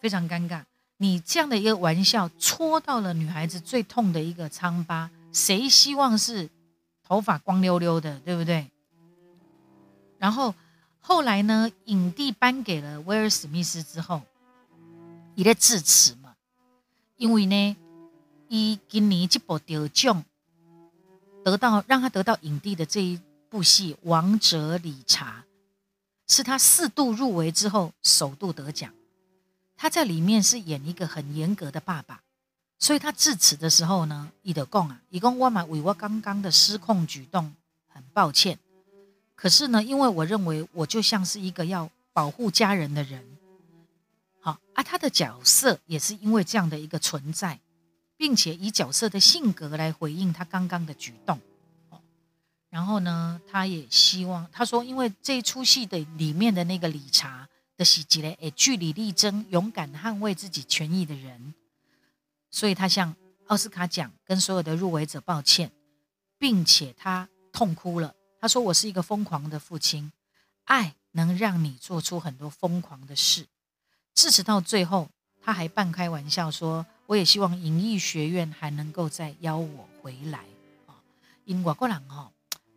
[0.00, 0.62] 非常尴尬。
[0.96, 6.48] 你这样的一个玩笑戳到了女孩子最痛的一个疮疤，谁希望是
[7.02, 8.70] 头发光溜溜的，对不对？
[10.16, 10.54] 然后
[11.00, 14.22] 后来呢，影帝颁给了威尔史密斯之后。
[15.36, 16.34] 伊咧致辞嘛，
[17.18, 17.76] 因为呢，
[18.48, 20.24] 伊今年这部得奖，
[21.44, 23.20] 得到让他得到影帝的这一
[23.50, 25.44] 部戏《王者理查》，
[26.34, 28.90] 是他四度入围之后首度得奖。
[29.76, 32.22] 他在里面是演一个很严格的爸爸，
[32.78, 37.54] 所以他致辞的时候呢，伊得讲啊，伊讲我嘛为我刚刚的失控举动
[37.88, 38.58] 很抱歉，
[39.34, 43.35] 可是呢，因为我认为我就像是一个要保护家人的人。
[44.46, 47.58] 好啊，他的角色也是因为这样的一个存在，
[48.16, 51.40] 并且以角色的性格来回应他刚刚的举动。
[52.68, 61.52] 然后呢，他也希望他说，因为这一出戏的里面的那个理查的喜剧呢，诶，据理力争、勇敢捍卫自己权益的人，
[62.48, 63.16] 所以他向
[63.48, 65.72] 奥斯卡奖跟所有的入围者抱歉，
[66.38, 68.14] 并且他痛哭了。
[68.40, 70.12] 他说：“我是一个疯狂的父亲，
[70.66, 73.48] 爱能让你做出很多疯狂的事。”
[74.16, 75.08] 致辞到最后，
[75.42, 80.38] 他还半开玩笑说：“我也希望影艺学院还能够再邀我回来
[80.86, 80.96] 啊！”
[81.44, 82.32] 因外国人哈，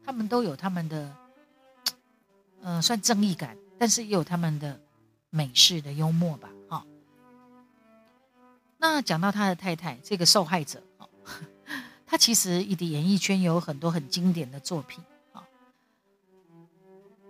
[0.05, 1.15] 他们都有他们的，
[2.61, 4.77] 呃，算正义感，但是也有他们的
[5.29, 6.85] 美式的幽默吧，哈。
[8.77, 11.07] 那讲到他的太太这个受害者，哈，
[12.05, 15.47] 他其实一的演艺圈有很多很经典的作品啊。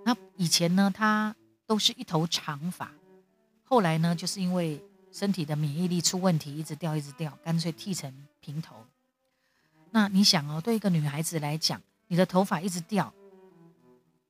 [0.03, 1.35] 那以前呢，他
[1.67, 2.91] 都是一头长发。
[3.69, 8.83] 后来呢，就是因为身体的免疫力出问题，一直掉，一直掉，干脆剃成平头。
[9.91, 13.13] 那你想哦，对一个女孩子来讲，你的头发一直掉，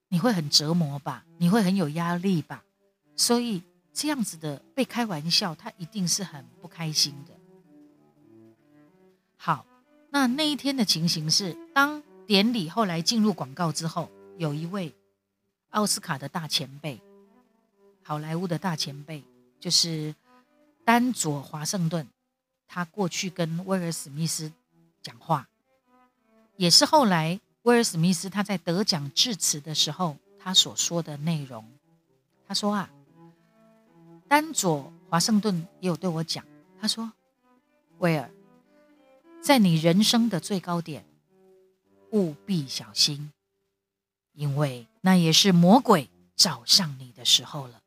[0.09, 1.23] 你会很折磨吧？
[1.37, 2.65] 你会很有压力吧？
[3.15, 3.63] 所以
[3.93, 7.33] 这样子的被开玩笑，她一定是很不开心的。
[9.37, 9.65] 好，
[10.09, 14.93] 那那一天的情形是，当典礼后来进入广告之后，有一位
[15.69, 16.99] 奥斯卡的大前辈。
[18.01, 19.23] 好莱坞的大前辈
[19.59, 20.15] 就是
[20.85, 22.07] 丹佐华盛顿，
[22.67, 24.51] 他过去跟威尔史密斯
[25.01, 25.47] 讲话，
[26.55, 31.65] 也是后来威尔史密斯他在得奖致辞的时候他所说的内容。
[32.47, 32.89] 他说啊，
[34.27, 36.43] 丹佐华盛顿也有对我讲，
[36.79, 37.11] 他说，
[37.99, 38.31] 威尔，
[39.41, 41.05] 在你人生的最高点，
[42.11, 43.31] 务必小心，
[44.33, 47.78] 因为那也是魔鬼找上你的时候了。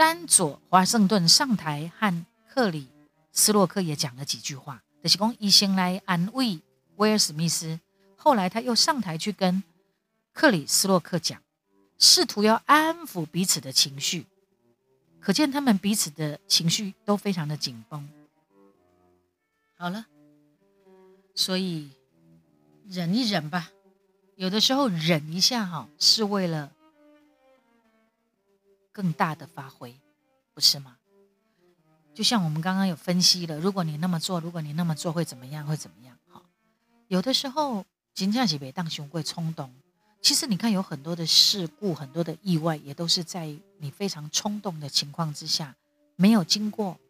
[0.00, 2.88] 丹佐华盛顿上台和克里
[3.32, 6.58] 斯洛克也讲了几句话，就是讲一先来安慰
[6.96, 7.78] 威尔史密斯，
[8.16, 9.62] 后来他又上台去跟
[10.32, 11.42] 克里斯洛克讲，
[11.98, 14.24] 试图要安抚彼此的情绪，
[15.20, 18.08] 可见他们彼此的情绪都非常的紧绷。
[19.76, 20.06] 好了，
[21.34, 21.90] 所以
[22.88, 23.70] 忍一忍吧，
[24.36, 26.72] 有的时候忍一下哈，是为了。
[29.00, 29.98] 更大的发挥，
[30.52, 30.98] 不是吗？
[32.12, 35.66] 就像我们刚刚有分析了，如果你那么做，如果你那么做会怎么样？
[35.66, 36.18] 会怎么样？
[36.30, 36.42] 哈，
[37.08, 37.82] 有的时候
[38.12, 39.72] 金价起别当雄贵冲动。
[40.20, 45.74] 其实你看，有很多的事故，很多的意外，也都是在你非常冲动的情况之下，
[46.16, 47.00] 没有经过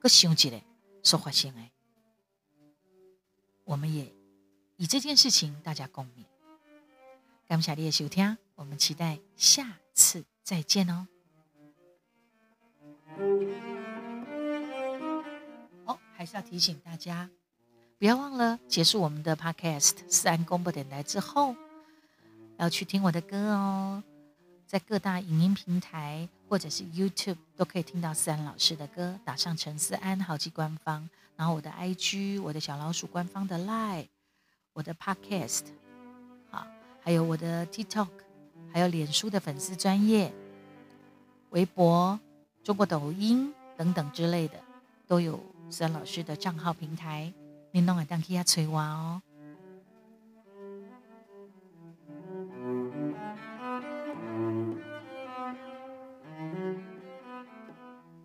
[0.00, 0.64] 个想起来
[1.02, 1.70] 所发生哎。
[3.64, 4.10] 我们也
[4.78, 6.24] 以这件事情大家共勉。
[7.46, 11.06] 感谢你的收听，我们期待下次再见哦。
[15.86, 17.28] 哦，还是要提醒大家，
[17.98, 21.54] 不要忘了结束我们的 Podcast 四安公布电台之后。
[22.58, 24.04] 要去听我的歌哦，
[24.68, 34.06] 在各大影音平台或者是 YouTube 都可以听到思安老师的歌，打上陈思安好记官方，然后我的 IG，我的小老鼠官方的 Line，
[34.74, 35.64] 我的 Podcast，
[36.50, 36.64] 好，
[37.00, 38.10] 还有我的 TikTok，
[38.72, 40.32] 还有脸书的粉丝专业，
[41.50, 42.18] 微博、
[42.64, 44.54] 中国抖音等等之类的，
[45.06, 45.38] 都有
[45.70, 47.32] 孙老师的账号平台，
[47.70, 49.20] 你弄来当去下催我哦。